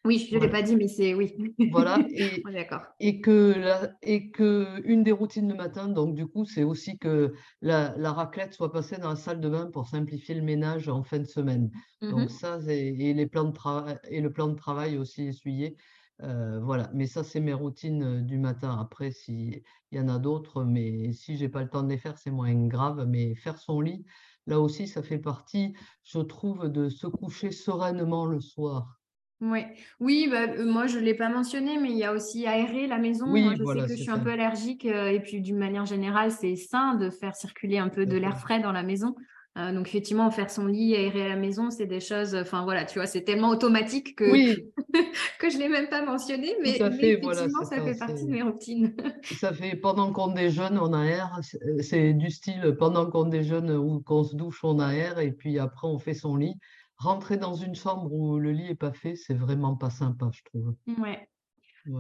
Oui, 0.05 0.27
je 0.29 0.37
ne 0.37 0.41
l'ai 0.41 0.51
pas 0.51 0.63
dit, 0.63 0.75
mais 0.75 0.89
c'est 0.89 1.15
oui. 1.15 1.33
Voilà. 1.71 1.99
Et, 2.11 2.43
d'accord. 2.53 2.83
Et 2.99 3.21
que, 3.21 3.55
la, 3.57 3.93
et 4.03 4.31
que 4.31 4.81
une 4.85 5.05
des 5.05 5.13
routines 5.13 5.49
le 5.49 5.55
matin, 5.55 5.87
donc 5.87 6.17
du 6.17 6.27
coup, 6.27 6.45
c'est 6.45 6.65
aussi 6.65 6.99
que 6.99 7.35
la, 7.61 7.95
la, 7.97 8.13
raclette 8.13 8.53
soit 8.53 8.73
passée 8.73 8.99
dans 8.99 9.11
la 9.11 9.17
salle 9.17 9.41
de 9.41 9.49
bain 9.49 9.71
pour 9.73 9.87
simplifier 9.87 10.35
le 10.35 10.43
ménage 10.43 10.89
en 10.89 11.05
fin 11.05 11.21
de 11.21 11.25
semaine. 11.25 11.71
Donc 12.01 12.27
mmh 12.27 12.29
ça, 12.29 12.59
et, 12.69 13.15
les 13.15 13.27
plans 13.27 13.45
de 13.45 13.53
travail 13.53 13.97
et 14.11 14.21
le 14.21 14.33
plan 14.33 14.49
de 14.49 14.57
travail 14.57 14.99
aussi 14.99 15.23
essuyé. 15.23 15.77
Euh, 16.23 16.61
voilà, 16.61 16.91
mais 16.95 17.07
ça, 17.07 17.23
c'est 17.25 17.41
mes 17.41 17.55
routines 17.55 18.03
euh, 18.03 18.21
du 18.21 18.39
matin. 18.39 18.77
Après, 18.81 19.11
s'il 19.13 19.63
y 19.93 20.01
en 20.01 20.09
a 20.09 20.19
d'autres, 20.19 20.65
mais 20.65 21.13
si 21.13 21.37
j'ai 21.37 21.49
pas 21.49 21.63
le 21.63 21.69
temps 21.69 21.83
de 21.83 21.89
les 21.89 21.99
faire, 21.99 22.19
c'est 22.19 22.31
moins 22.31 22.55
grave. 22.67 23.07
Mais 23.09 23.35
faire 23.35 23.59
son 23.59 23.81
lit, 23.81 24.05
là 24.47 24.61
aussi, 24.61 24.87
ça 24.89 25.03
fait 25.03 25.19
partie, 25.19 25.75
je 26.03 26.19
trouve, 26.19 26.69
de 26.69 26.89
se 26.89 27.07
coucher 27.07 27.51
sereinement 27.51 28.27
le 28.27 28.41
soir. 28.41 29.02
Ouais. 29.43 29.75
Oui, 29.99 30.29
bah, 30.31 30.43
euh, 30.57 30.65
moi 30.65 30.87
je 30.87 31.01
ne 31.01 31.05
l'ai 31.05 31.15
pas 31.15 31.29
mentionné, 31.29 31.77
mais 31.77 31.91
il 31.91 31.99
y 31.99 32.05
a 32.05 32.13
aussi 32.13 32.47
aérer 32.47 32.87
la 32.87 32.99
maison. 32.99 33.27
moi, 33.27 33.55
je 33.57 33.65
sais 33.65 33.87
que 33.89 33.97
je 33.97 34.03
suis 34.03 34.11
un 34.11 34.21
peu 34.21 34.31
allergique 34.31 34.87
euh, 34.87 35.09
et 35.09 35.19
puis 35.19 35.41
d'une 35.41 35.59
manière 35.59 35.85
générale, 35.85 36.31
c'est 36.31 36.55
sain 36.55 36.95
de 36.95 37.11
faire 37.11 37.35
circuler 37.35 37.79
un 37.79 37.89
peu 37.89 38.07
de 38.07 38.17
l'air 38.17 38.39
frais 38.39 38.61
dans 38.61 38.71
la 38.71 38.85
maison. 38.85 39.17
Euh, 39.59 39.73
donc 39.73 39.89
effectivement, 39.89 40.31
faire 40.31 40.49
son 40.49 40.67
lit, 40.67 40.95
aérer 40.95 41.27
à 41.27 41.29
la 41.29 41.37
maison, 41.37 41.71
c'est 41.71 41.87
des 41.87 42.01
choses, 42.01 42.35
enfin 42.35 42.63
voilà, 42.65 42.87
tu 42.87 42.99
vois, 42.99 43.07
c'est 43.07 43.21
tellement 43.21 43.51
automatique 43.51 44.17
que, 44.17 44.25
que 45.39 45.51
je 45.51 45.57
ne 45.57 45.63
l'ai 45.63 45.69
même 45.69 45.91
pas 45.91 46.03
mentionné, 46.03 46.55
mais, 46.63 46.77
effectivement, 46.77 47.63
ça, 47.65 47.83
fait 47.83 47.99
partie 47.99 48.25
de 48.25 48.31
mes 48.31 48.43
routines. 48.43 48.97
ça 49.25 49.53
fait 49.53 49.77
pendant 49.77 50.11
qu'on 50.11 50.29
déjeune, 50.29 50.79
on 50.79 50.95
aère, 50.95 51.39
c'est 51.81 52.15
du 52.15 52.31
style 52.31 52.77
pendant 52.79 53.11
qu'on 53.11 53.27
déjeune 53.27 53.73
ou 53.73 54.01
qu'on 54.01 54.25
se 54.25 54.37
douche, 54.37 54.61
on 54.65 54.79
aère, 54.79 55.19
et 55.19 55.33
puis 55.33 55.59
après 55.59 55.87
on 55.87 55.99
fait 55.99 56.15
son 56.15 56.37
lit 56.37 56.55
rentrer 56.97 57.37
dans 57.37 57.55
une 57.55 57.75
chambre 57.75 58.13
où 58.13 58.39
le 58.39 58.53
lit 58.53 58.69
est 58.69 58.75
pas 58.75 58.93
fait, 58.93 59.17
c'est 59.17 59.35
vraiment 59.35 59.77
pas 59.77 59.91
sympa, 59.91 60.31
je 60.33 60.43
trouve. 60.45 60.75
Ouais. 61.03 61.29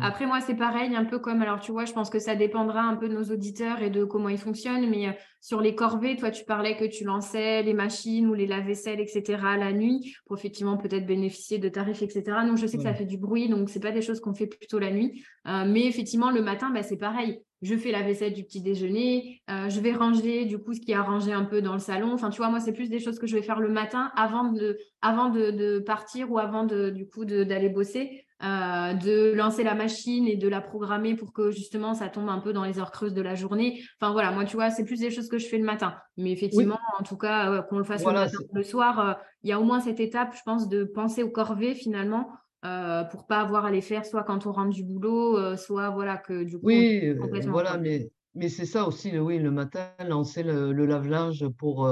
Après, 0.01 0.27
moi, 0.27 0.41
c'est 0.41 0.55
pareil, 0.55 0.95
un 0.95 1.05
peu 1.05 1.19
comme, 1.19 1.43
alors 1.43 1.59
tu 1.59 1.73
vois, 1.73 1.87
je 1.87 1.93
pense 1.93 2.09
que 2.09 2.21
ça 2.21 2.37
dépendra 2.37 2.83
un 2.83 2.95
peu 2.95 3.09
de 3.09 3.15
nos 3.15 3.25
auditeurs 3.25 3.83
et 3.83 3.91
de 3.91 4.05
comment 4.05 4.29
ils 4.29 4.39
fonctionnent, 4.39 4.89
mais 4.89 5.19
sur 5.41 5.61
les 5.61 5.75
corvées, 5.75 6.15
toi, 6.15 6.31
tu 6.31 6.45
parlais 6.45 6.77
que 6.77 6.85
tu 6.85 7.03
lançais 7.03 7.65
les 7.65 7.75
machines 7.75 8.29
ou 8.29 8.35
les 8.35 8.47
lave-vaisselle, 8.47 9.01
etc., 9.01 9.43
la 9.59 9.73
nuit, 9.73 10.15
pour 10.27 10.37
effectivement 10.37 10.77
peut-être 10.77 11.05
bénéficier 11.05 11.59
de 11.59 11.69
tarifs, 11.69 12.03
etc. 12.03 12.23
Donc, 12.47 12.59
je 12.59 12.67
sais 12.67 12.77
que 12.77 12.85
ça 12.85 12.95
fait 12.95 13.07
du 13.07 13.19
bruit, 13.19 13.49
donc 13.49 13.71
c'est 13.71 13.81
pas 13.81 13.91
des 13.91 14.03
choses 14.03 14.21
qu'on 14.21 14.35
fait 14.35 14.47
plutôt 14.47 14.79
la 14.79 14.93
nuit. 14.93 15.25
Euh, 15.49 15.65
mais 15.67 15.87
effectivement, 15.87 16.31
le 16.31 16.43
matin, 16.43 16.71
bah, 16.71 16.85
c'est 16.85 16.97
pareil 16.97 17.43
je 17.63 17.77
fais 17.77 17.93
la 17.93 18.03
vaisselle 18.03 18.35
du 18.35 18.43
petit 18.43 18.61
déjeuner, 18.61 19.41
euh, 19.49 19.69
je 19.69 19.81
vais 19.81 19.93
ranger 19.93 20.45
du 20.45 20.59
coup 20.59 20.75
ce 20.75 20.81
qui 20.81 20.93
a 20.93 21.03
rangé 21.03 21.33
un 21.33 21.45
peu 21.45 21.63
dans 21.63 21.75
le 21.75 21.79
salon. 21.79 22.13
Enfin, 22.13 22.31
tu 22.31 22.39
vois, 22.39 22.51
moi, 22.51 22.59
c'est 22.59 22.73
plus 22.73 22.91
des 22.91 22.99
choses 22.99 23.19
que 23.19 23.27
je 23.27 23.37
vais 23.37 23.43
faire 23.43 23.61
le 23.61 23.69
matin 23.69 24.11
avant 24.17 24.51
de, 24.51 24.79
avant 25.01 25.31
de, 25.31 25.79
partir 25.79 26.31
ou 26.31 26.39
avant 26.39 26.65
de, 26.65 26.91
du 26.91 27.09
coup 27.09 27.25
d'aller 27.25 27.69
bosser, 27.69 28.25
euh, 28.43 28.95
de 28.95 29.33
lancer 29.33 29.63
la 29.63 29.75
machine 29.75 30.27
et 30.27 30.37
de 30.37 30.49
la 30.49 30.61
programmer 30.61 31.15
pour 31.15 31.33
que 31.33 31.53
justement 31.53 31.95
ça 31.95 32.09
tombe 32.09 32.29
un 32.29 32.41
peu 32.41 32.53
dans 32.53 32.65
les 32.65 32.81
heures 32.81 32.91
creuses 32.91 33.15
de 33.15 33.23
la 33.23 33.37
journée. 33.37 33.81
Enfin 34.01 34.13
voilà, 34.13 34.33
moi, 34.33 34.45
tu 34.45 34.57
vois, 34.57 34.71
c'est 34.71 34.85
plus 34.85 34.99
des 34.99 35.13
choses 35.13 35.29
que 35.29 35.39
je 35.39 35.47
fais 35.47 35.59
le 35.59 35.65
matin. 35.65 35.95
Mais 36.17 36.33
effectivement, 36.33 36.81
en 36.99 37.05
tout 37.05 37.17
cas, 37.17 37.53
euh, 37.53 37.63
qu'on 37.63 37.79
le 37.79 37.85
fasse 37.85 38.05
le 38.05 38.13
matin 38.13 38.39
ou 38.51 38.57
le 38.57 38.65
soir, 38.65 39.21
il 39.45 39.51
y 39.51 39.53
a 39.53 39.61
au 39.61 39.65
moins 39.65 39.79
cette 39.79 40.01
étape, 40.01 40.35
je 40.37 40.43
pense, 40.45 40.69
de 40.69 40.83
penser 40.83 41.23
aux 41.23 41.31
corvées 41.31 41.75
finalement 41.75 42.29
euh, 42.65 43.03
pour 43.05 43.27
pas 43.27 43.41
avoir 43.41 43.65
à 43.65 43.73
les 43.73 43.81
faire 43.81 44.07
soit 44.07 44.23
quand 44.23 44.47
on 44.47 44.53
rentre 44.53 44.71
du 44.71 44.85
boulot, 44.85 45.37
euh, 45.37 45.57
soit 45.57 45.91
voilà 45.91 46.17
que 46.17 46.45
du 46.45 46.59
coup. 46.59 46.67
Oui, 46.67 47.01
euh, 47.03 47.41
voilà, 47.49 47.77
mais, 47.77 48.09
mais 48.37 48.49
c'est 48.49 48.67
ça 48.67 48.87
aussi, 48.87 49.19
oui, 49.19 49.41
le 49.41 49.51
matin, 49.51 49.89
lancer 50.07 50.45
le, 50.45 50.73
lave-linge 50.73 51.49
pour, 51.59 51.91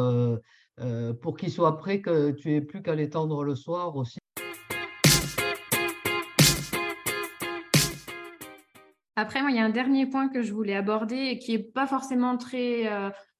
pour 1.20 1.37
qu'il 1.37 1.50
soit 1.50 1.76
prêt, 1.76 2.00
que 2.00 2.30
tu 2.30 2.50
n'aies 2.50 2.61
plus 2.61 2.83
qu'à 2.83 2.94
l'étendre 2.94 3.42
le 3.42 3.56
soir 3.56 3.96
aussi. 3.96 4.19
Après, 9.20 9.42
moi, 9.42 9.50
il 9.50 9.56
y 9.56 9.61
a 9.61 9.64
un 9.64 9.70
dernier 9.70 10.06
point 10.06 10.28
que 10.28 10.40
je 10.40 10.52
voulais 10.52 10.74
aborder 10.74 11.16
et 11.16 11.38
qui 11.38 11.52
n'est 11.52 11.62
pas 11.62 11.87
forcément 11.87 12.38
très 12.38 12.90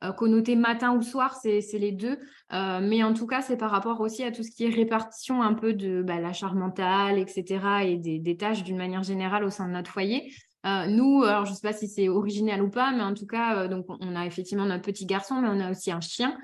euh, 0.03 0.13
connoté 0.13 0.57
matin 0.57 0.95
ou 0.95 1.03
soir, 1.03 1.37
c'est 1.37 1.61
les 1.73 1.93
deux. 1.93 2.19
Euh, 2.53 2.81
mais 2.83 3.03
en 3.03 3.15
tout 3.15 3.27
cas, 3.27 3.41
c'est 3.41 3.57
par 3.57 3.71
rapport 3.71 4.01
aussi 4.01 4.23
à 4.23 4.31
tout 4.31 4.43
ce 4.43 4.51
qui 4.51 4.65
est 4.65 4.69
répartition 4.69 5.43
un 5.43 5.55
peu 5.55 5.73
de 5.73 6.03
bah, 6.03 6.21
la 6.21 6.35
charge 6.35 6.55
mentale, 6.55 7.19
etc. 7.19 7.61
et 7.85 7.97
des, 7.97 8.37
tâches 8.37 8.63
d'une 8.63 8.77
manière 8.77 9.03
générale 9.03 9.43
au 9.43 9.51
sein 9.51 9.69
de 9.69 9.73
notre 9.73 9.91
foyer. 9.91 10.33
Euh, 10.67 10.87
nous, 10.87 11.23
alors 11.23 11.47
je 11.47 11.53
ne 11.53 11.57
sais 11.57 11.67
pas 11.67 11.73
si 11.73 11.89
c'est 11.89 12.11
original 12.11 12.63
ou 12.63 12.69
pas, 12.69 12.93
mais 12.93 13.03
en 13.03 13.15
tout 13.15 13.27
cas, 13.27 13.67
donc 13.67 13.87
on 13.89 14.15
a 14.15 14.27
effectivement 14.27 14.67
notre 14.67 14.83
petit 14.83 15.07
garçon, 15.07 15.41
mais 15.41 15.49
on 15.51 15.61
a 15.61 15.71
aussi 15.71 15.91
un 15.91 16.03
chien 16.03 16.37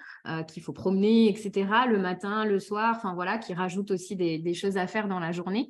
qu'il 0.49 0.63
faut 0.63 0.73
promener, 0.73 1.29
etc. 1.29 1.69
Le 1.87 1.99
matin, 1.99 2.47
le 2.47 2.59
soir, 2.59 2.95
enfin 2.97 3.15
voilà, 3.15 3.37
qui 3.37 3.53
rajoute 3.53 3.91
aussi 3.91 4.17
des, 4.17 4.55
choses 4.55 4.79
à 4.79 4.87
faire 4.87 5.07
dans 5.09 5.21
la 5.21 5.33
journée. 5.33 5.69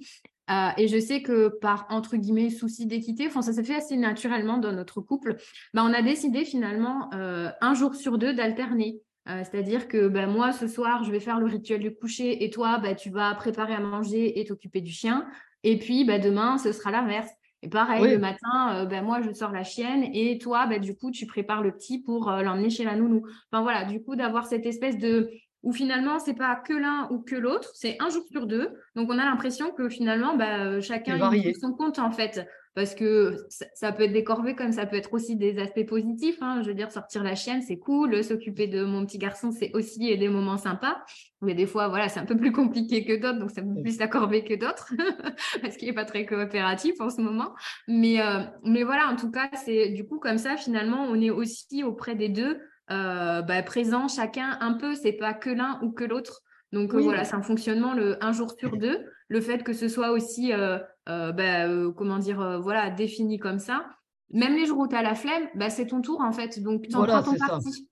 Euh, 0.51 0.69
et 0.77 0.89
je 0.89 0.99
sais 0.99 1.23
que 1.23 1.49
par, 1.49 1.87
entre 1.91 2.17
guillemets, 2.17 2.51
souci 2.51 2.87
d'équité, 2.87 3.27
enfin, 3.27 3.43
ça 3.43 3.53
s'est 3.53 3.65
fait 3.65 3.75
assez 3.75 3.97
naturellement 3.97 4.59
dans 4.59 4.73
notre 4.73 5.01
couple, 5.01 5.37
bah, 5.75 5.83
on 5.85 5.93
a 5.93 6.03
décidé 6.03 6.45
finalement 6.45 7.11
euh, 7.15 7.51
un 7.61 7.75
jour 7.75 7.95
sur 7.95 8.19
deux 8.19 8.33
d'alterner. 8.33 9.01
Euh, 9.29 9.43
c'est-à-dire 9.43 9.89
que 9.89 10.07
bah, 10.07 10.27
moi, 10.27 10.53
ce 10.53 10.69
soir, 10.69 11.03
je 11.03 11.11
vais 11.11 11.19
faire 11.19 11.41
le 11.41 11.47
rituel 11.47 11.81
du 11.81 11.95
coucher 11.95 12.45
et 12.45 12.51
toi, 12.51 12.79
bah, 12.79 12.95
tu 12.95 13.11
vas 13.11 13.35
préparer 13.35 13.75
à 13.75 13.81
manger 13.81 14.39
et 14.39 14.45
t'occuper 14.45 14.81
du 14.81 14.93
chien. 14.93 15.27
Et 15.65 15.79
puis, 15.79 16.05
bah, 16.05 16.21
demain, 16.21 16.59
ce 16.59 16.71
sera 16.71 16.93
l'inverse. 16.93 17.31
Et 17.63 17.69
pareil, 17.69 18.13
le 18.13 18.19
matin, 18.19 18.85
bah, 18.85 19.03
moi, 19.03 19.23
je 19.23 19.33
sors 19.33 19.51
la 19.51 19.65
chienne 19.65 20.05
et 20.13 20.39
toi, 20.39 20.67
bah, 20.67 20.79
du 20.79 20.95
coup, 20.95 21.11
tu 21.11 21.27
prépares 21.27 21.63
le 21.63 21.73
petit 21.73 22.01
pour 22.01 22.31
l'emmener 22.31 22.71
chez 22.71 22.85
la 22.85 22.95
nounou. 22.95 23.27
Enfin 23.51 23.63
voilà, 23.63 23.85
du 23.85 24.01
coup, 24.01 24.15
d'avoir 24.15 24.47
cette 24.47 24.67
espèce 24.67 24.99
de, 24.99 25.29
où 25.67 25.73
finalement, 25.73 26.21
c'est 26.21 26.35
pas 26.35 26.55
que 26.55 26.73
l'un 26.73 27.09
ou 27.11 27.19
que 27.19 27.35
l'autre, 27.35 27.73
c'est 27.75 27.97
un 27.99 28.09
jour 28.09 28.23
sur 28.31 28.47
deux. 28.47 28.71
Donc, 28.95 29.11
on 29.11 29.19
a 29.19 29.25
l'impression 29.25 29.73
que 29.73 29.89
finalement, 29.89 30.37
bah, 30.37 30.61
euh, 30.61 30.81
chacun 30.81 31.19
trouve 31.19 31.53
son 31.61 31.73
compte, 31.73 31.99
en 31.99 32.13
fait. 32.13 32.47
parce 32.77 32.95
que 32.95 33.37
ça, 33.75 33.91
peut 33.91 34.05
être 34.05 34.13
des 34.13 34.23
corvées 34.23 34.55
comme 34.55 34.71
ça 34.71 34.87
peut 34.87 34.95
être 34.95 35.13
aussi 35.13 35.35
des 35.35 35.59
aspects 35.59 35.85
positifs. 35.85 36.37
Hein. 36.41 36.61
Je 36.63 36.69
veux 36.69 36.75
dire, 36.75 36.93
sortir 36.93 37.25
la 37.25 37.35
chienne, 37.35 37.63
c'est 37.63 37.79
cool. 37.79 38.23
S'occuper 38.23 38.69
de 38.69 38.85
mon 38.85 39.05
petit 39.05 39.19
garçon, 39.19 39.51
c'est 39.51 39.73
aussi 39.75 40.17
des 40.17 40.29
moments 40.29 40.57
sympas. 40.57 40.99
Mais 41.43 41.55
des 41.55 41.67
fois, 41.67 41.89
voilà, 41.89 42.09
c'est 42.09 42.21
un 42.21 42.27
peu 42.27 42.37
plus 42.37 42.53
compliqué 42.53 43.05
que 43.05 43.17
d'autres, 43.17 43.41
donc 43.41 43.51
c'est 43.51 43.63
un 43.63 43.75
peu 43.75 43.83
plus 43.83 43.99
la 43.99 44.07
corvée 44.07 44.45
que 44.45 44.55
d'autres, 44.55 44.95
parce 45.63 45.77
qu'il 45.77 45.89
n'est 45.89 45.95
pas 45.95 46.05
très 46.05 46.27
coopératif 46.27 47.01
en 47.01 47.11
ce 47.11 47.21
moment. 47.21 47.57
Mais, 47.89 48.21
euh, 48.21 48.45
mais 48.63 48.85
voilà, 48.85 49.09
en 49.09 49.17
tout 49.17 49.33
cas, 49.33 49.51
c'est 49.65 49.89
du 49.89 50.07
coup 50.07 50.21
comme 50.21 50.39
ça, 50.39 50.57
finalement, 50.57 51.03
on 51.11 51.21
est 51.21 51.31
aussi 51.31 51.83
auprès 51.83 52.15
des 52.15 52.29
deux, 52.29 52.61
euh, 52.91 53.43
bah, 53.43 53.63
présents 53.63 54.09
chacun 54.09 54.59
un 54.61 54.75
peu. 54.75 54.95
C'est 54.95 55.13
pas 55.13 55.35
que 55.35 55.51
l'un 55.51 55.81
ou 55.83 55.91
que 55.93 56.05
l'autre. 56.05 56.43
Donc 56.73 56.95
euh, 56.95 57.01
voilà, 57.01 57.25
c'est 57.25 57.37
un 57.37 57.43
fonctionnement 57.43 57.95
le 57.95 58.23
un 58.25 58.33
jour 58.33 58.55
sur 58.59 58.77
deux. 58.77 59.05
Le 59.29 59.41
fait 59.41 59.63
que 59.63 59.73
ce 59.73 59.89
soit 59.89 60.11
aussi, 60.11 60.53
euh, 60.53 60.79
euh, 61.09 61.33
bah, 61.33 61.69
comment 61.97 62.19
dire, 62.19 62.61
voilà, 62.61 62.91
défini 62.91 63.39
comme 63.39 63.59
ça. 63.59 63.87
Même 64.31 64.57
les 64.57 64.67
jours 64.67 64.79
où 64.79 64.89
tu 64.89 64.97
as 64.97 65.03
la 65.03 65.15
flemme, 65.15 65.45
bah, 65.55 65.71
c'est 65.71 65.87
ton 65.87 66.01
tour 66.01 66.21
en 66.21 66.33
fait. 66.33 66.61
Donc 66.61 66.89
tu 66.89 66.97
en 66.97 67.05
prends 67.05 67.23
ton 67.23 67.37
parti. 67.37 67.89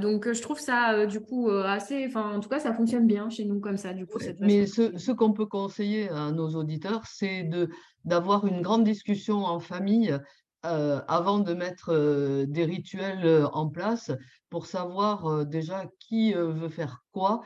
donc 0.00 0.30
je 0.30 0.42
trouve 0.42 0.58
ça 0.58 1.06
du 1.06 1.20
coup 1.20 1.50
assez, 1.50 2.06
enfin 2.06 2.36
en 2.36 2.40
tout 2.40 2.48
cas 2.48 2.58
ça 2.58 2.74
fonctionne 2.74 3.06
bien 3.06 3.30
chez 3.30 3.44
nous 3.44 3.60
comme 3.60 3.78
ça 3.78 3.94
du 3.94 4.06
coup. 4.06 4.18
Mais 4.40 4.66
ce, 4.66 4.96
ce 4.98 5.12
qu'on 5.12 5.32
peut 5.32 5.46
conseiller 5.46 6.10
à 6.10 6.30
nos 6.32 6.50
auditeurs, 6.50 7.02
c'est 7.06 7.44
de 7.44 7.68
d'avoir 8.04 8.46
une 8.46 8.62
grande 8.62 8.84
discussion 8.84 9.44
en 9.44 9.60
famille 9.60 10.14
avant 10.62 11.38
de 11.38 11.54
mettre 11.54 12.44
des 12.44 12.64
rituels 12.64 13.46
en 13.52 13.68
place 13.68 14.10
pour 14.50 14.66
savoir 14.66 15.46
déjà 15.46 15.86
qui 15.98 16.34
veut 16.34 16.68
faire 16.68 17.02
quoi 17.12 17.42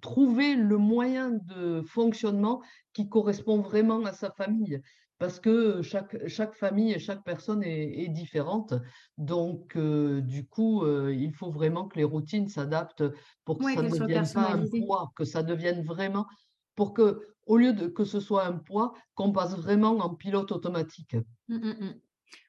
trouver 0.00 0.54
le 0.54 0.78
moyen 0.78 1.30
de 1.30 1.82
fonctionnement 1.82 2.62
qui 2.92 3.08
correspond 3.08 3.60
vraiment 3.60 4.04
à 4.04 4.12
sa 4.12 4.30
famille. 4.30 4.80
Parce 5.18 5.38
que 5.38 5.82
chaque, 5.82 6.26
chaque 6.26 6.54
famille 6.54 6.92
et 6.92 6.98
chaque 6.98 7.22
personne 7.22 7.62
est, 7.62 8.08
différente. 8.08 8.74
Donc, 9.18 9.76
euh, 9.76 10.20
du 10.20 10.48
coup, 10.48 10.82
euh, 10.82 11.14
il 11.14 11.32
faut 11.32 11.50
vraiment 11.50 11.86
que 11.86 11.96
les 11.96 12.04
routines 12.04 12.48
s'adaptent 12.48 13.04
pour 13.44 13.58
que 13.58 13.72
ça 13.72 13.82
ne 13.82 13.88
devienne 13.88 14.28
pas 14.34 14.52
un 14.54 14.64
poids, 14.84 15.12
que 15.14 15.24
ça 15.24 15.44
devienne 15.44 15.84
vraiment, 15.84 16.26
pour 16.74 16.92
que, 16.92 17.20
au 17.46 17.56
lieu 17.56 17.72
de 17.72 17.86
que 17.86 18.04
ce 18.04 18.18
soit 18.18 18.46
un 18.46 18.58
poids, 18.58 18.94
qu'on 19.14 19.30
passe 19.30 19.56
vraiment 19.56 19.96
en 19.98 20.12
pilote 20.12 20.50
automatique. 20.50 21.14
Mmh, 21.46 21.56
mmh, 21.56 21.84
mmh. 21.84 22.00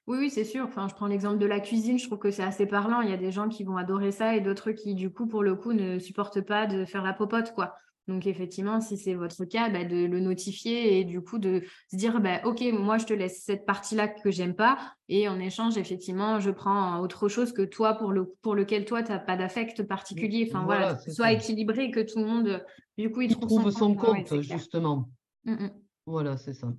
Oui, 0.07 0.17
oui, 0.19 0.29
c'est 0.29 0.43
sûr. 0.43 0.65
Enfin, 0.65 0.87
je 0.89 0.95
prends 0.95 1.07
l'exemple 1.07 1.37
de 1.37 1.45
la 1.45 1.59
cuisine, 1.59 1.97
je 1.97 2.07
trouve 2.07 2.19
que 2.19 2.31
c'est 2.31 2.43
assez 2.43 2.65
parlant. 2.65 3.01
Il 3.01 3.09
y 3.09 3.13
a 3.13 3.17
des 3.17 3.31
gens 3.31 3.47
qui 3.47 3.63
vont 3.63 3.77
adorer 3.77 4.11
ça 4.11 4.35
et 4.35 4.41
d'autres 4.41 4.71
qui, 4.71 4.95
du 4.95 5.09
coup, 5.09 5.27
pour 5.27 5.43
le 5.43 5.55
coup, 5.55 5.71
ne 5.71 5.97
supportent 5.97 6.41
pas 6.41 6.67
de 6.67 6.83
faire 6.83 7.03
la 7.03 7.13
popote, 7.13 7.53
quoi. 7.53 7.75
Donc, 8.09 8.27
effectivement, 8.27 8.81
si 8.81 8.97
c'est 8.97 9.13
votre 9.13 9.45
cas, 9.45 9.69
bah, 9.69 9.85
de 9.85 10.05
le 10.05 10.19
notifier 10.19 10.99
et 10.99 11.05
du 11.05 11.21
coup 11.21 11.37
de 11.37 11.63
se 11.89 11.95
dire, 11.95 12.19
bah, 12.19 12.41
OK, 12.43 12.61
moi, 12.73 12.97
je 12.97 13.05
te 13.05 13.13
laisse 13.13 13.43
cette 13.45 13.65
partie-là 13.65 14.09
que 14.09 14.29
j'aime 14.29 14.55
pas. 14.55 14.77
Et 15.07 15.29
en 15.29 15.39
échange, 15.39 15.77
effectivement, 15.77 16.41
je 16.41 16.51
prends 16.51 16.99
autre 16.99 17.29
chose 17.29 17.53
que 17.53 17.61
toi 17.61 17.93
pour, 17.93 18.11
le, 18.11 18.25
pour 18.41 18.55
lequel 18.55 18.83
toi, 18.83 19.03
tu 19.03 19.11
n'as 19.13 19.19
pas 19.19 19.37
d'affect 19.37 19.83
particulier. 19.83 20.49
Enfin, 20.49 20.65
voilà, 20.65 20.97
soit 20.99 21.31
équilibré, 21.31 21.91
que 21.91 22.01
tout 22.01 22.19
le 22.19 22.25
monde, 22.25 22.65
du 22.97 23.09
coup, 23.09 23.21
il, 23.21 23.37
trouve, 23.37 23.71
son, 23.71 23.95
compte, 23.95 24.41
justement. 24.41 25.09
Mmh, 25.45 25.53
mmh. 25.53 25.71
Voilà, 26.05 26.35
c'est 26.35 26.53
ça. 26.53 26.73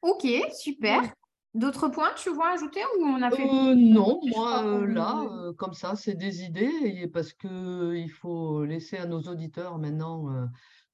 Ok, 0.00 0.28
super. 0.54 1.02
D'autres 1.56 1.88
points 1.88 2.10
tu 2.16 2.28
vois 2.28 2.50
ajouter 2.52 2.80
ou 2.98 3.04
on 3.04 3.22
a 3.22 3.30
fait 3.30 3.48
euh, 3.48 3.74
Non, 3.74 4.20
moi 4.26 4.62
euh, 4.62 4.86
là, 4.86 5.24
euh, 5.24 5.54
comme 5.54 5.72
ça, 5.72 5.96
c'est 5.96 6.14
des 6.14 6.42
idées 6.42 6.70
et 6.82 7.08
parce 7.08 7.32
que 7.32 7.94
il 7.94 8.10
faut 8.10 8.62
laisser 8.66 8.98
à 8.98 9.06
nos 9.06 9.22
auditeurs 9.22 9.78
maintenant 9.78 10.26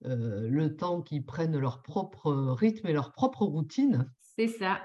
le 0.04 0.68
temps 0.68 1.02
qu'ils 1.02 1.24
prennent 1.24 1.58
leur 1.58 1.82
propre 1.82 2.54
rythme 2.56 2.86
et 2.86 2.92
leur 2.92 3.10
propre 3.10 3.44
routine. 3.44 4.08
C'est 4.36 4.46
ça. 4.46 4.78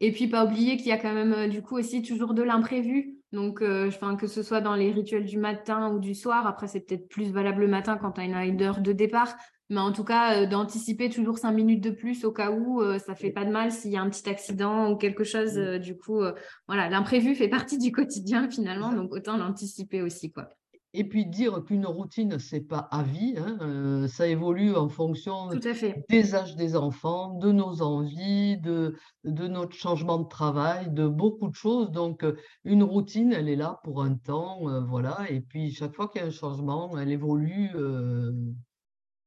Et 0.00 0.12
puis 0.12 0.26
pas 0.26 0.44
oublier 0.44 0.76
qu'il 0.76 0.88
y 0.88 0.92
a 0.92 0.98
quand 0.98 1.14
même 1.14 1.48
du 1.48 1.62
coup 1.62 1.78
aussi 1.78 2.02
toujours 2.02 2.34
de 2.34 2.42
l'imprévu. 2.42 3.16
Donc, 3.32 3.62
enfin, 3.62 4.16
que 4.16 4.26
ce 4.26 4.42
soit 4.42 4.60
dans 4.60 4.74
les 4.74 4.92
rituels 4.92 5.24
du 5.24 5.38
matin 5.38 5.90
ou 5.90 5.98
du 5.98 6.14
soir, 6.14 6.46
après 6.46 6.68
c'est 6.68 6.80
peut-être 6.80 7.08
plus 7.08 7.32
valable 7.32 7.62
le 7.62 7.68
matin 7.68 7.96
quand 7.96 8.12
tu 8.12 8.20
as 8.20 8.44
une 8.44 8.60
heure 8.60 8.80
de 8.80 8.92
départ, 8.92 9.34
mais 9.72 9.80
en 9.80 9.90
tout 9.90 10.04
cas, 10.04 10.42
euh, 10.42 10.46
d'anticiper 10.46 11.08
toujours 11.08 11.38
cinq 11.38 11.52
minutes 11.52 11.82
de 11.82 11.90
plus 11.90 12.26
au 12.26 12.32
cas 12.32 12.50
où, 12.50 12.82
euh, 12.82 12.98
ça 12.98 13.14
fait 13.14 13.30
pas 13.30 13.46
de 13.46 13.50
mal 13.50 13.72
s'il 13.72 13.90
y 13.90 13.96
a 13.96 14.02
un 14.02 14.10
petit 14.10 14.28
accident 14.28 14.90
ou 14.90 14.96
quelque 14.96 15.24
chose. 15.24 15.56
Euh, 15.56 15.78
du 15.78 15.96
coup, 15.96 16.20
voilà, 16.68 16.90
l'imprévu 16.90 17.34
fait 17.34 17.48
partie 17.48 17.78
du 17.78 17.90
quotidien 17.90 18.50
finalement, 18.50 18.92
donc 18.92 19.12
autant 19.12 19.38
l'anticiper 19.38 20.02
aussi, 20.02 20.30
quoi. 20.30 20.50
Et 20.94 21.04
puis 21.04 21.24
dire 21.24 21.64
qu'une 21.64 21.86
routine, 21.86 22.38
c'est 22.38 22.60
pas 22.60 22.86
à 22.90 23.02
vie, 23.02 23.34
hein, 23.38 24.06
ça 24.08 24.26
évolue 24.26 24.74
en 24.74 24.90
fonction 24.90 25.48
des 26.10 26.34
âges 26.34 26.54
des 26.54 26.76
enfants, 26.76 27.38
de 27.38 27.50
nos 27.50 27.80
envies, 27.80 28.58
de, 28.58 28.94
de 29.24 29.48
notre 29.48 29.74
changement 29.74 30.18
de 30.18 30.28
travail, 30.28 30.90
de 30.90 31.08
beaucoup 31.08 31.48
de 31.48 31.54
choses. 31.54 31.90
Donc, 31.92 32.26
une 32.64 32.82
routine, 32.82 33.32
elle 33.32 33.48
est 33.48 33.56
là 33.56 33.80
pour 33.84 34.02
un 34.02 34.16
temps, 34.16 34.82
voilà. 34.86 35.30
Et 35.30 35.40
puis, 35.40 35.72
chaque 35.72 35.94
fois 35.94 36.08
qu'il 36.08 36.20
y 36.20 36.24
a 36.24 36.26
un 36.26 36.30
changement, 36.30 36.98
elle 36.98 37.10
évolue 37.10 37.70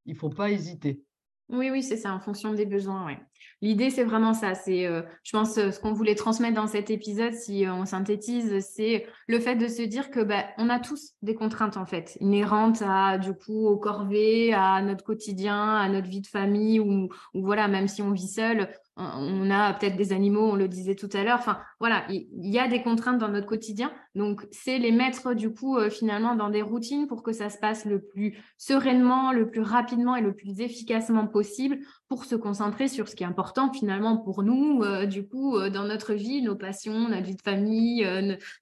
il 0.06 0.14
ne 0.14 0.20
faut 0.20 0.30
pas 0.30 0.52
hésiter. 0.52 1.02
Oui, 1.50 1.70
oui, 1.70 1.84
c'est 1.84 1.98
ça, 1.98 2.12
en 2.12 2.20
fonction 2.20 2.54
des 2.54 2.66
besoins. 2.66 3.06
Ouais. 3.06 3.20
L'idée, 3.62 3.92
c'est 3.92 4.04
vraiment 4.04 4.34
ça. 4.34 4.56
C'est, 4.56 4.88
euh, 4.88 5.04
je 5.24 5.32
pense, 5.32 5.58
euh, 5.60 5.70
ce 5.70 5.80
qu'on 5.80 5.94
voulait 5.94 6.16
transmettre 6.16 6.56
dans 6.56 6.66
cet 6.66 6.90
épisode, 6.90 7.34
si 7.34 7.66
euh, 7.66 7.74
on 7.74 7.86
synthétise, 7.86 8.66
c'est 8.66 9.06
le 9.28 9.40
fait 9.40 9.56
de 9.56 9.68
se 9.68 9.84
dire 9.84 10.10
que 10.10 10.22
bah, 10.22 10.46
on 10.58 10.70
a 10.70 10.80
tous 10.80 11.14
des 11.22 11.36
contraintes 11.36 11.78
en 11.78 11.86
fait, 11.86 12.18
inhérentes 12.20 12.82
à 12.82 13.20
du 13.20 13.34
coup 13.34 13.68
au 13.68 13.78
corvée, 13.78 14.54
à 14.54 14.82
notre 14.82 15.04
quotidien, 15.04 15.76
à 15.76 15.88
notre 15.88 16.08
vie 16.08 16.22
de 16.22 16.28
famille, 16.28 16.80
ou 16.80 17.10
voilà, 17.36 17.68
même 17.68 17.88
si 17.88 18.02
on 18.02 18.12
vit 18.12 18.28
seul, 18.28 18.70
on 18.98 19.52
a 19.52 19.74
peut-être 19.74 19.98
des 19.98 20.14
animaux, 20.14 20.52
on 20.52 20.56
le 20.56 20.70
disait 20.70 20.96
tout 20.96 21.10
à 21.14 21.24
l'heure. 21.24 21.40
Enfin, 21.40 21.60
voilà, 21.80 22.06
il 22.10 22.26
y, 22.32 22.60
a 22.60 22.68
des 22.68 22.82
contraintes 22.82 23.18
dans 23.18 23.28
notre 23.28 23.46
quotidien. 23.46 23.92
Donc, 24.16 24.48
c'est 24.52 24.78
les 24.78 24.94
mettre 24.94 25.34
du 25.34 25.54
coup 25.54 25.78
euh, 25.78 25.90
finalement 25.90 26.36
dans 26.36 26.50
des 26.50 26.62
routines 26.62 27.08
pour 27.08 27.22
que 27.22 27.34
ça 27.34 27.50
se 27.50 27.58
passe 27.58 27.84
le 27.84 28.00
plus 28.00 28.38
sereinement, 28.58 29.34
le 29.34 29.50
plus 29.50 29.60
rapidement 29.60 30.16
et 30.16 30.22
le 30.22 30.34
plus 30.34 30.62
efficacement 30.62 31.28
possible 31.28 31.80
pour 32.08 32.24
se 32.24 32.36
concentrer 32.36 32.88
sur 32.88 33.10
ce 33.10 33.16
qui 33.16 33.24
est 33.24 33.28
important 33.28 33.74
finalement 33.74 34.18
pour 34.18 34.44
nous, 34.44 34.82
euh, 34.84 35.06
du 35.06 35.28
coup, 35.28 35.58
euh, 35.58 35.70
dans 35.70 35.84
notre 35.84 36.14
vie, 36.14 36.42
nos 36.42 36.56
passions, 36.56 37.10
notre 37.10 37.24
vie 37.24 37.36
de 37.36 37.42
famille, 37.42 38.08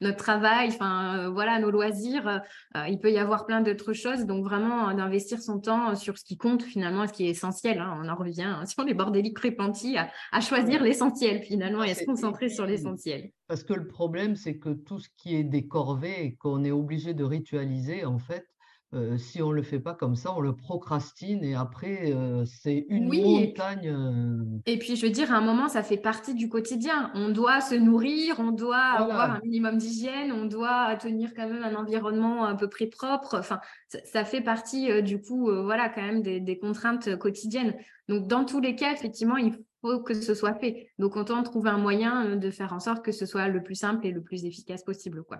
notre 0.01 0.17
travail, 0.17 0.69
enfin, 0.69 1.29
voilà, 1.29 1.59
nos 1.59 1.69
loisirs. 1.69 2.41
il 2.87 2.99
peut 2.99 3.11
y 3.11 3.19
avoir 3.19 3.45
plein 3.45 3.61
d'autres 3.61 3.93
choses. 3.93 4.25
Donc, 4.25 4.43
vraiment, 4.43 4.91
d'investir 4.93 5.41
son 5.41 5.59
temps 5.59 5.95
sur 5.95 6.17
ce 6.17 6.23
qui 6.23 6.37
compte 6.37 6.63
finalement, 6.63 7.07
ce 7.07 7.13
qui 7.13 7.27
est 7.27 7.29
essentiel. 7.29 7.79
Hein. 7.79 7.99
On 8.01 8.09
en 8.09 8.15
revient 8.15 8.43
hein, 8.43 8.65
sur 8.65 8.83
les 8.83 8.95
bordéliques 8.95 9.37
répentis 9.37 9.97
à 9.97 10.09
choisir 10.41 10.83
l'essentiel 10.83 11.41
finalement 11.43 11.83
et 11.83 11.91
à 11.91 11.95
se 11.95 12.05
concentrer 12.05 12.49
sur 12.49 12.65
l'essentiel. 12.65 13.31
Parce 13.47 13.63
que 13.63 13.73
le 13.73 13.88
problème, 13.88 14.36
c'est 14.36 14.57
que 14.57 14.69
tout 14.69 14.99
ce 14.99 15.09
qui 15.17 15.36
est 15.36 15.43
des 15.43 15.67
corvées 15.67 16.25
et 16.25 16.36
qu'on 16.36 16.63
est 16.63 16.71
obligé 16.71 17.13
de 17.13 17.23
ritualiser, 17.23 18.05
en 18.05 18.19
fait, 18.19 18.47
euh, 18.93 19.17
si 19.17 19.41
on 19.41 19.49
ne 19.49 19.56
le 19.56 19.63
fait 19.63 19.79
pas 19.79 19.95
comme 19.95 20.15
ça, 20.15 20.36
on 20.36 20.39
le 20.39 20.56
procrastine 20.56 21.43
et 21.43 21.56
après, 21.56 22.12
euh, 22.13 22.45
c'est 22.45 22.86
une 22.89 23.08
montagne. 23.08 23.89
Euh, 23.89 24.60
et 24.67 24.77
puis, 24.77 24.95
je 24.95 25.06
veux 25.06 25.12
dire, 25.12 25.34
à 25.34 25.38
un 25.38 25.41
moment, 25.41 25.67
ça 25.67 25.82
fait 25.82 25.97
partie 25.97 26.36
du 26.36 26.47
quotidien. 26.47 27.12
On 27.15 27.29
doit 27.29 27.60
se 27.60 27.73
nourrir, 27.73 28.39
on 28.39 28.51
doit 28.51 28.77
avoir 28.77 29.32
un 29.32 29.39
minimum 29.43 29.77
d'hygiène, 29.77 30.32
on 30.32 30.45
doit 30.45 30.95
tenir 30.97 31.34
quand 31.36 31.49
même 31.49 31.63
un 31.63 31.75
environnement 31.75 32.45
à 32.45 32.56
peu 32.56 32.69
près 32.69 32.86
propre. 32.86 33.39
Enfin, 33.39 33.60
ça, 34.06 34.25
fait 34.25 34.41
partie, 34.41 35.01
du 35.01 35.19
coup, 35.19 35.49
voilà, 35.63 35.89
quand 35.89 36.03
même 36.03 36.21
des, 36.21 36.39
des, 36.39 36.60
contraintes 36.60 37.15
quotidiennes. 37.17 37.75
Donc, 38.10 38.27
dans 38.27 38.45
tous 38.45 38.60
les 38.60 38.75
cas, 38.75 38.93
effectivement, 38.93 39.38
il 39.38 39.58
faut 39.82 40.01
que 40.01 40.13
ce 40.13 40.36
soit 40.36 40.53
fait. 40.53 40.91
Donc, 40.99 41.15
autant 41.15 41.41
trouver 41.41 41.71
un 41.71 41.79
moyen 41.79 42.36
de 42.36 42.51
faire 42.51 42.73
en 42.73 42.79
sorte 42.79 43.03
que 43.03 43.12
ce 43.12 43.25
soit 43.25 43.47
le 43.47 43.63
plus 43.63 43.75
simple 43.75 44.06
et 44.06 44.12
le 44.12 44.21
plus 44.21 44.45
efficace 44.45 44.84
possible. 44.84 45.23
Quoi. 45.23 45.39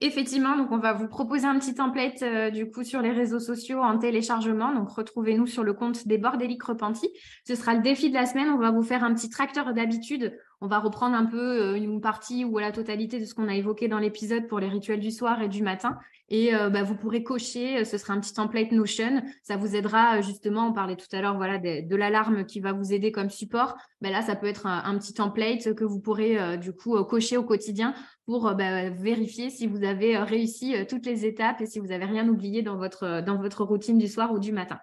Effectivement, 0.00 0.56
donc 0.56 0.72
on 0.72 0.78
va 0.78 0.92
vous 0.92 1.06
proposer 1.06 1.46
un 1.46 1.58
petit 1.58 1.74
template 1.74 2.22
euh, 2.22 2.50
du 2.50 2.68
coup 2.70 2.82
sur 2.82 3.00
les 3.00 3.12
réseaux 3.12 3.38
sociaux 3.38 3.80
en 3.80 3.96
téléchargement. 3.96 4.74
Donc 4.74 4.90
retrouvez-nous 4.90 5.46
sur 5.46 5.62
le 5.62 5.72
compte 5.72 6.06
des 6.08 6.18
Bordéliques 6.18 6.64
Repentis. 6.64 7.10
Ce 7.46 7.54
sera 7.54 7.74
le 7.74 7.80
défi 7.80 8.08
de 8.08 8.14
la 8.14 8.26
semaine. 8.26 8.48
On 8.48 8.58
va 8.58 8.70
vous 8.70 8.82
faire 8.82 9.04
un 9.04 9.14
petit 9.14 9.30
tracteur 9.30 9.72
d'habitude 9.72 10.36
on 10.64 10.66
va 10.66 10.78
reprendre 10.78 11.14
un 11.14 11.26
peu 11.26 11.60
euh, 11.60 11.74
une 11.74 12.00
partie 12.00 12.42
ou 12.44 12.58
la 12.58 12.72
totalité 12.72 13.20
de 13.20 13.26
ce 13.26 13.34
qu'on 13.34 13.48
a 13.48 13.54
évoqué 13.54 13.86
dans 13.86 13.98
l'épisode 13.98 14.46
pour 14.48 14.60
les 14.60 14.68
rituels 14.68 15.00
du 15.00 15.10
soir 15.10 15.42
et 15.42 15.48
du 15.48 15.62
matin. 15.62 15.98
Et 16.30 16.54
euh, 16.54 16.70
bah, 16.70 16.82
vous 16.82 16.94
pourrez 16.94 17.22
cocher, 17.22 17.84
ce 17.84 17.98
sera 17.98 18.14
un 18.14 18.20
petit 18.20 18.32
template 18.32 18.72
Notion. 18.72 19.22
Ça 19.42 19.58
vous 19.58 19.76
aidera 19.76 20.22
justement, 20.22 20.68
on 20.68 20.72
parlait 20.72 20.96
tout 20.96 21.14
à 21.14 21.20
l'heure 21.20 21.36
voilà, 21.36 21.58
de, 21.58 21.94
l'alarme 21.94 22.46
qui 22.46 22.60
va 22.60 22.72
vous 22.72 22.94
aider 22.94 23.12
comme 23.12 23.28
support. 23.28 23.76
Bah, 24.00 24.08
là, 24.08 24.22
ça 24.22 24.36
peut 24.36 24.46
être 24.46 24.66
un, 24.66 24.96
petit 24.96 25.12
template 25.12 25.74
que 25.74 25.84
vous 25.84 26.00
pourrez 26.00 26.56
du 26.56 26.72
coup 26.72 26.96
cocher 27.04 27.36
au 27.36 27.44
quotidien 27.44 27.94
pour 28.26 28.54
bah, 28.54 28.90
vérifier 28.90 29.50
si 29.50 29.66
vous 29.66 29.84
avez 29.84 30.16
réussi 30.18 30.74
toutes 30.88 31.06
les 31.06 31.26
étapes 31.26 31.60
et 31.60 31.66
si 31.66 31.78
vous 31.78 31.88
n'avez 31.88 32.06
rien 32.06 32.28
oublié 32.28 32.62
dans 32.62 32.76
votre, 32.76 33.22
dans 33.22 33.36
votre 33.36 33.64
routine 33.64 33.98
du 33.98 34.08
soir 34.08 34.32
ou 34.32 34.38
du 34.38 34.52
matin. 34.52 34.78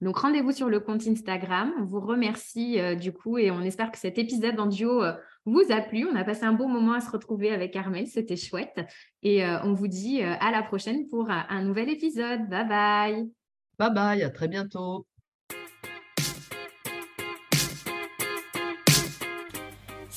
Donc 0.00 0.16
rendez-vous 0.16 0.52
sur 0.52 0.70
le 0.70 0.80
compte 0.80 1.06
Instagram. 1.06 1.72
On 1.78 1.84
vous 1.84 2.00
remercie 2.00 2.80
euh, 2.80 2.94
du 2.94 3.12
coup 3.12 3.36
et 3.36 3.50
on 3.50 3.60
espère 3.60 3.92
que 3.92 3.98
cet 3.98 4.16
épisode 4.16 4.58
en 4.58 4.66
duo 4.66 5.02
euh, 5.02 5.12
vous 5.44 5.64
a 5.70 5.80
plu. 5.82 6.06
On 6.10 6.16
a 6.16 6.24
passé 6.24 6.44
un 6.44 6.54
bon 6.54 6.68
moment 6.68 6.94
à 6.94 7.00
se 7.00 7.10
retrouver 7.10 7.50
avec 7.50 7.76
Armel, 7.76 8.06
c'était 8.06 8.36
chouette. 8.36 8.80
Et 9.22 9.44
euh, 9.44 9.62
on 9.62 9.74
vous 9.74 9.88
dit 9.88 10.22
à 10.22 10.50
la 10.50 10.62
prochaine 10.62 11.06
pour 11.08 11.28
un 11.30 11.62
nouvel 11.62 11.90
épisode. 11.90 12.48
Bye 12.48 12.68
bye. 12.68 13.30
Bye 13.78 13.94
bye, 13.94 14.22
à 14.22 14.30
très 14.30 14.48
bientôt. 14.48 15.09